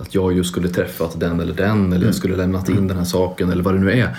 att 0.00 0.14
jag 0.14 0.32
ju 0.32 0.44
skulle 0.44 0.68
träffat 0.68 1.20
den 1.20 1.40
eller 1.40 1.54
den 1.54 1.92
eller 1.92 2.06
jag 2.06 2.14
skulle 2.14 2.36
lämnat 2.36 2.68
in 2.68 2.88
den 2.88 2.96
här 2.96 3.04
saken 3.04 3.50
eller 3.50 3.62
vad 3.62 3.74
det 3.74 3.80
nu 3.80 3.92
är. 3.92 4.16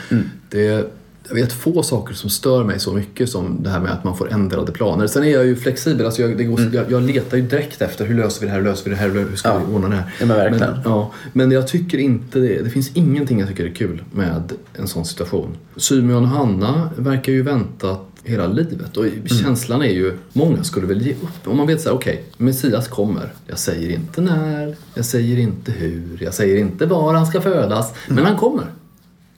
Det, 0.49 0.91
jag 1.27 1.35
vet 1.35 1.53
få 1.53 1.83
saker 1.83 2.13
som 2.13 2.29
stör 2.29 2.63
mig 2.63 2.79
så 2.79 2.93
mycket 2.93 3.29
som 3.29 3.63
det 3.63 3.69
här 3.69 3.79
med 3.79 3.91
att 3.91 4.03
man 4.03 4.17
får 4.17 4.31
ändrade 4.31 4.71
planer. 4.71 5.07
Sen 5.07 5.23
är 5.23 5.27
jag 5.27 5.45
ju 5.45 5.55
flexibel. 5.55 6.05
Alltså 6.05 6.21
jag, 6.21 6.47
går, 6.47 6.61
jag, 6.73 6.91
jag 6.91 7.03
letar 7.03 7.37
ju 7.37 7.43
direkt 7.43 7.81
efter 7.81 8.05
hur 8.05 8.15
löser 8.15 8.41
vi 8.41 8.45
det 8.47 8.51
här, 8.51 8.59
hur 8.59 8.65
löser 8.65 8.83
vi 8.83 8.89
det 8.89 8.95
här, 8.95 9.09
hur 9.09 9.35
ska 9.35 9.49
Ja. 9.49 9.61
vi 9.67 9.75
ordna 9.75 9.89
det 9.89 9.95
här. 9.95 10.13
Ja, 10.19 10.25
men 10.25 10.37
verkligen. 10.37 10.71
Men, 10.73 10.81
ja, 10.85 11.11
men 11.33 11.51
jag 11.51 11.67
tycker 11.67 11.97
inte 11.97 12.39
det. 12.39 12.61
Det 12.63 12.69
finns 12.69 12.91
ingenting 12.93 13.39
jag 13.39 13.49
tycker 13.49 13.65
är 13.65 13.69
kul 13.69 14.03
med 14.13 14.53
en 14.73 14.87
sån 14.87 15.05
situation. 15.05 15.57
Symeon 15.77 16.23
och 16.23 16.29
Hanna 16.29 16.89
verkar 16.97 17.31
ju 17.33 17.41
vänta 17.41 17.97
hela 18.23 18.47
livet 18.47 18.97
och 18.97 19.05
känslan 19.25 19.81
är 19.81 19.93
ju, 19.93 20.17
många 20.33 20.63
skulle 20.63 20.87
väl 20.87 21.01
ge 21.01 21.13
upp. 21.13 21.47
Om 21.47 21.57
man 21.57 21.67
vet 21.67 21.81
såhär, 21.81 21.95
okej, 21.95 22.23
Messias 22.37 22.87
kommer. 22.87 23.33
Jag 23.47 23.59
säger 23.59 23.89
inte 23.89 24.21
när, 24.21 24.75
jag 24.93 25.05
säger 25.05 25.37
inte 25.37 25.71
hur, 25.71 26.23
jag 26.23 26.33
säger 26.33 26.57
inte 26.57 26.85
var 26.85 27.13
han 27.13 27.25
ska 27.25 27.41
födas, 27.41 27.93
men 28.07 28.25
han 28.25 28.37
kommer. 28.37 28.65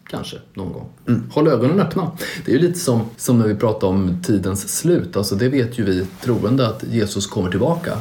Kanske, 0.10 0.38
någon 0.54 0.74
gång. 0.74 0.90
Håll 1.32 1.48
ögonen 1.48 1.80
öppna. 1.80 2.12
Det 2.46 2.52
är 2.52 2.56
ju 2.56 2.62
lite 2.62 2.80
som, 2.80 3.02
som 3.18 3.40
när 3.40 3.48
vi 3.48 3.56
pratar 3.56 3.88
om 3.88 4.18
tidens 4.24 4.78
slut. 4.78 5.18
Alltså 5.18 5.36
det 5.36 5.50
vet 5.50 5.80
ju 5.80 5.84
vi 5.84 6.06
troende 6.22 6.68
att 6.68 6.84
Jesus 6.84 7.28
kommer 7.28 7.50
tillbaka. 7.50 7.98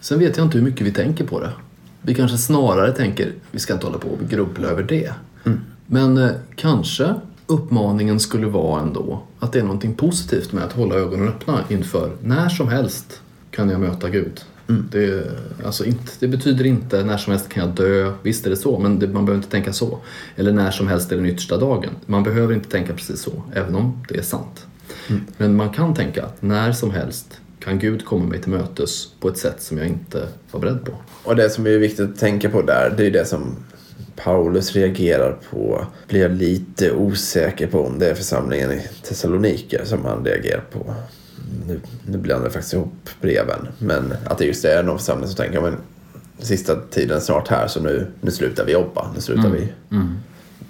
Sen 0.00 0.18
vet 0.18 0.36
jag 0.36 0.46
inte 0.46 0.58
hur 0.58 0.64
mycket 0.64 0.86
vi 0.86 0.92
tänker 0.92 1.26
på 1.26 1.40
det. 1.40 1.50
Vi 2.02 2.14
kanske 2.14 2.38
snarare 2.38 2.92
tänker, 2.92 3.32
vi 3.50 3.58
ska 3.58 3.72
inte 3.72 3.86
hålla 3.86 3.98
på 3.98 4.08
och 4.08 4.28
grubbla 4.30 4.68
över 4.68 4.82
det. 4.82 5.12
Men 5.86 6.18
eh, 6.18 6.30
kanske 6.56 7.14
uppmaningen 7.46 8.20
skulle 8.20 8.46
vara 8.46 8.82
ändå 8.82 9.22
att 9.38 9.52
det 9.52 9.58
är 9.58 9.62
någonting 9.62 9.94
positivt 9.94 10.52
med 10.52 10.64
att 10.64 10.72
hålla 10.72 10.94
ögonen 10.94 11.28
öppna 11.28 11.64
inför 11.68 12.16
när 12.22 12.48
som 12.48 12.68
helst 12.68 13.20
kan 13.50 13.70
jag 13.70 13.80
möta 13.80 14.10
Gud. 14.10 14.40
Det, 14.66 15.30
alltså 15.64 15.84
inte, 15.84 16.12
det 16.18 16.28
betyder 16.28 16.66
inte 16.66 17.04
när 17.04 17.16
som 17.16 17.30
helst 17.30 17.48
kan 17.48 17.64
jag 17.64 17.74
dö, 17.74 18.12
visst 18.22 18.46
är 18.46 18.50
det 18.50 18.56
så, 18.56 18.78
men 18.78 18.98
det, 18.98 19.06
man 19.06 19.24
behöver 19.24 19.42
inte 19.42 19.50
tänka 19.50 19.72
så. 19.72 19.98
Eller 20.36 20.52
när 20.52 20.70
som 20.70 20.88
helst 20.88 21.12
är 21.12 21.16
den 21.16 21.26
yttersta 21.26 21.56
dagen. 21.56 21.90
Man 22.06 22.22
behöver 22.22 22.54
inte 22.54 22.68
tänka 22.68 22.92
precis 22.92 23.20
så, 23.20 23.42
även 23.54 23.74
om 23.74 24.04
det 24.08 24.16
är 24.16 24.22
sant. 24.22 24.66
Men 25.36 25.56
man 25.56 25.70
kan 25.70 25.94
tänka 25.94 26.24
att 26.24 26.42
när 26.42 26.72
som 26.72 26.90
helst 26.90 27.40
kan 27.60 27.78
Gud 27.78 28.04
komma 28.04 28.24
mig 28.24 28.40
till 28.42 28.50
mötes 28.50 29.08
på 29.20 29.28
ett 29.28 29.38
sätt 29.38 29.62
som 29.62 29.78
jag 29.78 29.86
inte 29.86 30.28
var 30.50 30.60
beredd 30.60 30.84
på. 30.84 30.92
Och 31.24 31.36
det 31.36 31.50
som 31.50 31.66
är 31.66 31.78
viktigt 31.78 32.10
att 32.10 32.18
tänka 32.18 32.50
på 32.50 32.62
där, 32.62 32.94
det 32.96 33.06
är 33.06 33.10
det 33.10 33.24
som 33.24 33.56
Paulus 34.16 34.72
reagerar 34.72 35.36
på. 35.50 35.86
Blir 36.08 36.20
jag 36.20 36.30
lite 36.32 36.92
osäker 36.92 37.66
på 37.66 37.86
om 37.86 37.98
det 37.98 38.10
är 38.10 38.14
församlingen 38.14 38.72
i 38.72 38.80
Thessaloniker 39.02 39.84
som 39.84 40.04
han 40.04 40.24
reagerar 40.24 40.64
på. 40.72 40.94
Nu, 41.68 41.80
nu 42.06 42.18
blandar 42.18 42.46
jag 42.46 42.52
faktiskt 42.52 42.74
ihop 42.74 43.08
breven. 43.20 43.68
Men 43.78 44.14
att 44.24 44.38
det 44.38 44.44
just 44.44 44.64
är 44.64 44.82
någon 44.82 44.98
församling 44.98 45.28
som 45.28 45.36
tänker, 45.36 45.60
men 45.60 45.76
sista 46.38 46.76
tiden 46.90 47.16
är 47.16 47.20
snart 47.20 47.48
här 47.48 47.66
så 47.68 47.80
nu, 47.80 48.06
nu 48.20 48.30
slutar 48.30 48.64
vi 48.64 48.72
jobba. 48.72 49.10
Nu 49.14 49.20
slutar, 49.20 49.48
vi, 49.48 49.68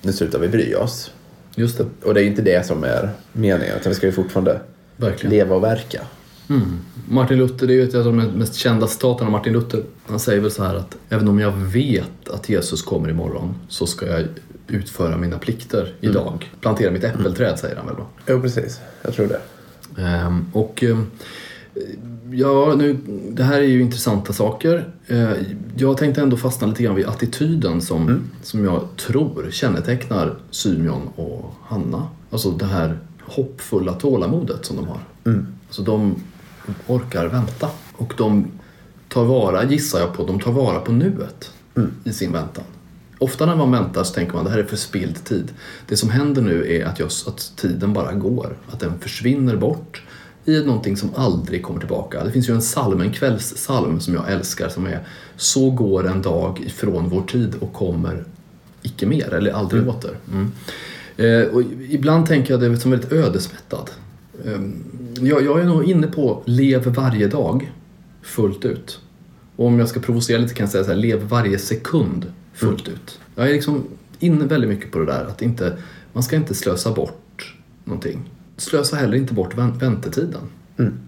nu 0.02 0.12
slutar 0.12 0.38
vi 0.38 0.48
bry 0.48 0.74
oss. 0.74 1.10
Just 1.54 1.78
det, 1.78 1.86
Och 2.02 2.14
det 2.14 2.22
är 2.22 2.24
inte 2.24 2.42
det 2.42 2.66
som 2.66 2.84
är 2.84 3.10
meningen, 3.32 3.76
utan 3.76 3.90
vi 3.90 3.96
ska 3.96 4.06
ju 4.06 4.12
fortfarande 4.12 4.60
verkligen. 4.96 5.30
leva 5.36 5.54
och 5.56 5.62
verka. 5.64 6.00
Mm. 6.48 6.78
Martin 7.08 7.38
Luther, 7.38 7.66
det 7.66 7.72
är 7.72 7.76
ju 7.76 7.82
ett 7.82 7.94
av 7.94 8.04
de 8.04 8.16
mest 8.16 8.54
kända 8.54 8.86
citaten 8.86 9.26
av 9.26 9.32
Martin 9.32 9.52
Luther. 9.52 9.82
Han 10.06 10.20
säger 10.20 10.40
väl 10.40 10.50
så 10.50 10.64
här 10.64 10.74
att 10.74 10.96
även 11.08 11.28
om 11.28 11.38
jag 11.38 11.52
vet 11.52 12.28
att 12.28 12.48
Jesus 12.48 12.82
kommer 12.82 13.10
imorgon 13.10 13.54
så 13.68 13.86
ska 13.86 14.06
jag 14.06 14.26
utföra 14.68 15.16
mina 15.16 15.38
plikter 15.38 15.94
idag. 16.00 16.52
Plantera 16.60 16.90
mitt 16.90 17.04
äppelträd 17.04 17.58
säger 17.58 17.76
han 17.76 17.86
väl 17.86 17.96
då. 17.96 18.06
Jo, 18.26 18.40
precis. 18.40 18.80
Jag 19.02 19.14
tror 19.14 19.26
det. 19.26 19.40
Ehm, 20.02 20.46
och 20.52 20.82
ehm, 20.82 21.06
ja, 22.30 22.74
nu, 22.78 22.96
det 23.30 23.42
här 23.42 23.60
är 23.60 23.66
ju 23.66 23.80
intressanta 23.80 24.32
saker. 24.32 24.88
Eh, 25.06 25.30
jag 25.76 25.96
tänkte 25.96 26.22
ändå 26.22 26.36
fastna 26.36 26.66
lite 26.66 26.82
grann 26.82 26.94
vid 26.94 27.06
attityden 27.06 27.80
som, 27.82 28.20
som 28.42 28.64
jag 28.64 28.88
tror 28.96 29.50
kännetecknar 29.50 30.34
Symeon 30.50 31.08
och 31.16 31.54
Hanna. 31.62 32.08
Alltså 32.30 32.50
det 32.50 32.66
här 32.66 32.98
hoppfulla 33.20 33.92
tålamodet 33.92 34.64
som 34.64 34.76
de 34.76 34.86
har. 34.86 35.00
Alltså 35.66 35.82
de 35.82 36.14
orkar 36.86 37.26
vänta 37.26 37.70
och 37.92 38.14
de 38.16 38.46
tar 39.08 39.24
vara, 39.24 39.64
gissar 39.64 40.00
jag 40.00 40.14
på, 40.14 40.26
de 40.26 40.40
tar 40.40 40.52
vara 40.52 40.80
på 40.80 40.92
nuet 40.92 41.50
i 42.04 42.12
sin 42.12 42.32
väntan. 42.32 42.64
Ofta 43.18 43.46
när 43.46 43.56
man 43.56 43.72
väntar 43.72 44.04
så 44.04 44.14
tänker 44.14 44.34
man 44.34 44.44
det 44.44 44.50
här 44.50 44.58
är 44.58 44.64
förspilld 44.64 45.24
tid. 45.24 45.52
Det 45.86 45.96
som 45.96 46.10
händer 46.10 46.42
nu 46.42 46.72
är 46.72 46.84
att, 46.84 47.00
just, 47.00 47.28
att 47.28 47.52
tiden 47.56 47.92
bara 47.92 48.12
går, 48.12 48.56
att 48.70 48.80
den 48.80 48.98
försvinner 48.98 49.56
bort 49.56 50.02
i 50.44 50.60
någonting 50.60 50.96
som 50.96 51.10
aldrig 51.14 51.62
kommer 51.62 51.80
tillbaka. 51.80 52.24
Det 52.24 52.30
finns 52.30 52.48
ju 52.48 52.54
en 52.54 52.60
psalm, 52.60 53.00
en 53.00 53.12
kvällssalm 53.12 54.00
som 54.00 54.14
jag 54.14 54.32
älskar 54.32 54.68
som 54.68 54.86
är 54.86 55.00
Så 55.36 55.70
går 55.70 56.06
en 56.06 56.22
dag 56.22 56.60
ifrån 56.60 57.08
vår 57.08 57.22
tid 57.22 57.54
och 57.60 57.72
kommer 57.72 58.24
icke 58.82 59.06
mer 59.06 59.34
eller 59.34 59.52
aldrig 59.52 59.88
åter. 59.88 60.16
Mm. 60.32 60.52
Eh, 61.16 61.54
och 61.54 61.62
ibland 61.88 62.26
tänker 62.26 62.54
jag 62.54 62.60
det 62.60 62.76
som 62.76 62.90
väldigt 62.90 63.12
ödesmättad. 63.12 63.90
Eh, 64.44 64.60
jag, 65.20 65.44
jag 65.44 65.60
är 65.60 65.64
nog 65.64 65.84
inne 65.84 66.06
på 66.06 66.42
lev 66.44 66.86
varje 66.86 67.28
dag 67.28 67.72
fullt 68.22 68.64
ut. 68.64 69.00
Och 69.56 69.66
om 69.66 69.78
jag 69.78 69.88
ska 69.88 70.00
provocera 70.00 70.38
lite 70.38 70.54
kan 70.54 70.64
jag 70.64 70.70
säga 70.72 70.84
så 70.84 70.90
här, 70.90 70.96
lev 70.96 71.22
varje 71.22 71.58
sekund 71.58 72.32
fullt 72.52 72.88
ut. 72.88 73.20
Jag 73.34 73.48
är 73.48 73.52
liksom 73.52 73.84
inne 74.18 74.44
väldigt 74.44 74.70
mycket 74.70 74.92
på 74.92 74.98
det 74.98 75.06
där 75.06 75.24
att 75.24 75.42
inte, 75.42 75.76
man 76.12 76.22
ska 76.22 76.36
inte 76.36 76.54
slösa 76.54 76.92
bort 76.92 77.54
någonting. 77.84 78.30
Slösa 78.56 78.96
heller 78.96 79.16
inte 79.16 79.34
bort 79.34 79.54
vänt- 79.54 79.82
väntetiden. 79.82 80.40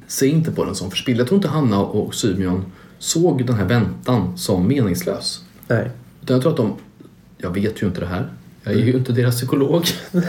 Se 0.06 0.26
inte 0.26 0.52
på 0.52 0.64
den 0.64 0.74
som 0.74 0.90
förspilld. 0.90 1.20
Jag 1.20 1.26
tror 1.28 1.36
inte 1.38 1.48
Hanna 1.48 1.80
och 1.80 2.14
Symeon 2.14 2.64
såg 2.98 3.46
den 3.46 3.56
här 3.56 3.64
väntan 3.64 4.38
som 4.38 4.68
meningslös. 4.68 5.44
Nej. 5.68 5.90
Utan 6.22 6.34
jag 6.34 6.42
tror 6.42 6.50
att 6.52 6.56
de, 6.56 6.72
jag 7.38 7.50
vet 7.54 7.82
ju 7.82 7.86
inte 7.86 8.00
det 8.00 8.06
här, 8.06 8.32
jag 8.62 8.74
är 8.74 8.78
ju 8.78 8.92
inte 8.92 9.12
deras 9.12 9.36
psykolog. 9.36 9.84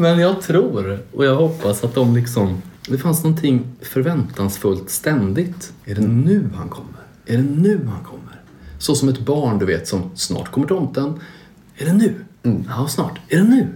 Men 0.00 0.18
jag 0.18 0.42
tror 0.42 0.98
och 1.12 1.24
jag 1.24 1.36
hoppas 1.36 1.84
att 1.84 1.94
de 1.94 2.16
liksom, 2.16 2.62
det 2.88 2.98
fanns 2.98 3.24
någonting 3.24 3.66
förväntansfullt 3.80 4.90
ständigt. 4.90 5.72
Är 5.84 5.94
det 5.94 6.06
nu 6.06 6.50
han 6.54 6.68
kommer? 6.68 7.00
Är 7.26 7.36
det 7.36 7.42
nu 7.42 7.86
han 7.86 8.04
kommer? 8.04 8.40
Så 8.78 8.94
som 8.94 9.08
ett 9.08 9.18
barn, 9.18 9.58
du 9.58 9.66
vet, 9.66 9.88
som 9.88 10.10
snart 10.14 10.50
kommer 10.50 10.66
tomten. 10.66 11.20
Är 11.76 11.84
det 11.84 11.92
nu? 11.92 12.14
Ja, 12.68 12.88
snart. 12.88 13.20
Är 13.28 13.36
det 13.36 13.44
nu? 13.44 13.68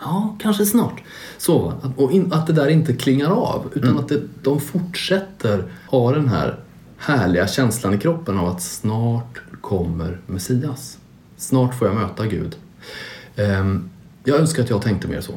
Ja, 0.00 0.36
kanske 0.40 0.66
snart. 0.66 1.02
Så, 1.38 1.72
och 1.96 2.12
in, 2.12 2.32
att 2.32 2.46
det 2.46 2.52
där 2.52 2.68
inte 2.68 2.92
klingar 2.92 3.30
av, 3.30 3.70
utan 3.74 3.98
att 3.98 4.08
det, 4.08 4.22
de 4.42 4.60
fortsätter 4.60 5.64
ha 5.86 6.12
den 6.12 6.28
här 6.28 6.58
härliga 6.96 7.46
känslan 7.46 7.94
i 7.94 7.98
kroppen 7.98 8.38
av 8.38 8.48
att 8.48 8.62
snart 8.62 9.40
kommer 9.60 10.20
Messias. 10.26 10.98
Snart 11.36 11.78
får 11.78 11.88
jag 11.88 11.96
möta 11.96 12.26
Gud. 12.26 12.56
Ehm, 13.36 13.90
jag 14.24 14.40
önskar 14.40 14.62
att 14.62 14.70
jag 14.70 14.82
tänkte 14.82 15.08
mer 15.08 15.20
så. 15.20 15.32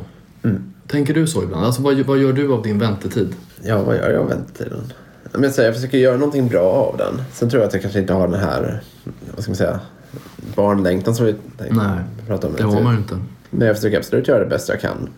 Tänker 0.87 1.13
du 1.13 1.27
så 1.27 1.43
ibland? 1.43 1.65
Alltså, 1.65 1.81
vad, 1.81 1.99
vad 1.99 2.17
gör 2.17 2.33
du 2.33 2.53
av 2.53 2.63
din 2.63 2.79
väntetid? 2.79 3.35
Ja, 3.63 3.83
vad 3.83 3.95
gör 3.95 4.09
jag 4.11 4.21
av 4.21 4.29
väntetiden? 4.29 4.81
Men 5.31 5.43
jag, 5.43 5.53
säger, 5.53 5.69
jag 5.69 5.75
försöker 5.75 5.97
göra 5.97 6.17
någonting 6.17 6.47
bra 6.47 6.71
av 6.71 6.97
den. 6.97 7.21
Sen 7.33 7.49
tror 7.49 7.61
jag 7.61 7.67
att 7.67 7.73
jag 7.73 7.81
kanske 7.81 7.99
inte 7.99 8.13
har 8.13 8.27
den 8.27 8.39
här, 8.39 8.81
vad 9.35 9.43
ska 9.43 9.51
man 9.51 9.55
säga, 9.55 9.79
barnlängtan 10.55 11.15
som 11.15 11.25
vi 11.25 11.35
tänkte 11.57 11.75
Nej, 11.75 11.99
prata 12.27 12.47
om. 12.47 12.53
Det 12.57 12.63
har 12.63 12.81
man 12.81 12.93
ju 12.93 12.99
inte. 12.99 13.19
Men 13.49 13.67
jag 13.67 13.75
försöker 13.75 13.97
absolut 13.97 14.27
göra 14.27 14.39
det 14.39 14.49
bästa 14.49 14.73
jag 14.73 14.81
kan 14.81 15.09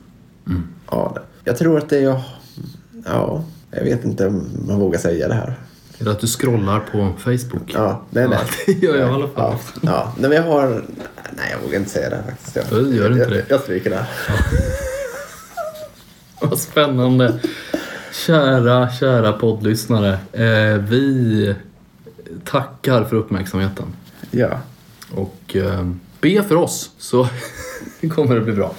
av 0.86 1.14
det. 1.14 1.22
Jag 1.44 1.58
tror 1.58 1.78
att 1.78 1.90
det 1.90 1.98
är 1.98 2.02
jag... 2.04 2.22
Ja, 3.06 3.44
jag 3.72 3.84
vet 3.84 4.06
inte 4.06 4.28
om 4.28 4.50
man 4.68 4.80
vågar 4.80 5.00
säga 5.00 5.28
det 5.28 5.34
här. 5.34 5.60
Är 6.00 6.06
det 6.06 6.12
att 6.12 6.20
du 6.20 6.28
scrollar 6.28 6.80
på 6.92 7.14
Facebook? 7.20 7.72
Ja, 7.74 8.02
nej, 8.10 8.28
nej. 8.28 8.38
Ja, 8.42 8.48
det 8.66 8.86
gör 8.88 8.96
jag 8.96 9.10
i 9.10 9.14
alla 9.14 9.28
fall. 9.28 9.56
Ja, 9.56 9.60
ja. 9.82 10.14
Nej, 10.18 10.30
men 10.30 10.38
jag 10.38 10.44
har... 10.44 10.68
Nej, 11.32 11.46
jag 11.52 11.60
vågar 11.66 11.80
inte 11.80 11.90
säga 11.90 12.10
det 12.10 12.24
faktiskt. 12.26 12.56
Jag, 12.56 12.66
Ja, 12.72 12.78
gör 12.78 13.08
inte 13.08 13.20
jag, 13.20 13.30
det. 13.30 13.36
Jag, 13.36 13.46
jag 13.50 13.60
stryker 13.60 13.90
det. 13.90 14.06
Vad 16.50 16.60
spännande. 16.60 17.40
Kära, 18.12 18.92
kära 18.92 19.34
poddlyssnare. 19.34 20.18
Eh, 20.32 20.78
vi 20.78 21.56
tackar 22.46 23.04
för 23.04 23.16
uppmärksamheten. 23.16 23.86
Ja. 24.32 24.60
Och 25.12 25.56
eh, 25.56 25.90
be 26.22 26.44
för 26.44 26.56
oss 26.56 26.92
så 26.98 27.28
kommer 28.10 28.36
det 28.36 28.42
bli 28.42 28.54
bra. 28.54 28.76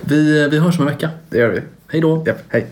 Vi, 0.00 0.48
vi 0.48 0.58
hörs 0.58 0.78
om 0.78 0.86
en 0.86 0.92
vecka. 0.92 1.10
Det 1.28 1.38
gör 1.38 1.48
vi. 1.48 1.60
Hej 1.88 2.00
då. 2.00 2.24
Japp, 2.26 2.38
hej. 2.48 2.66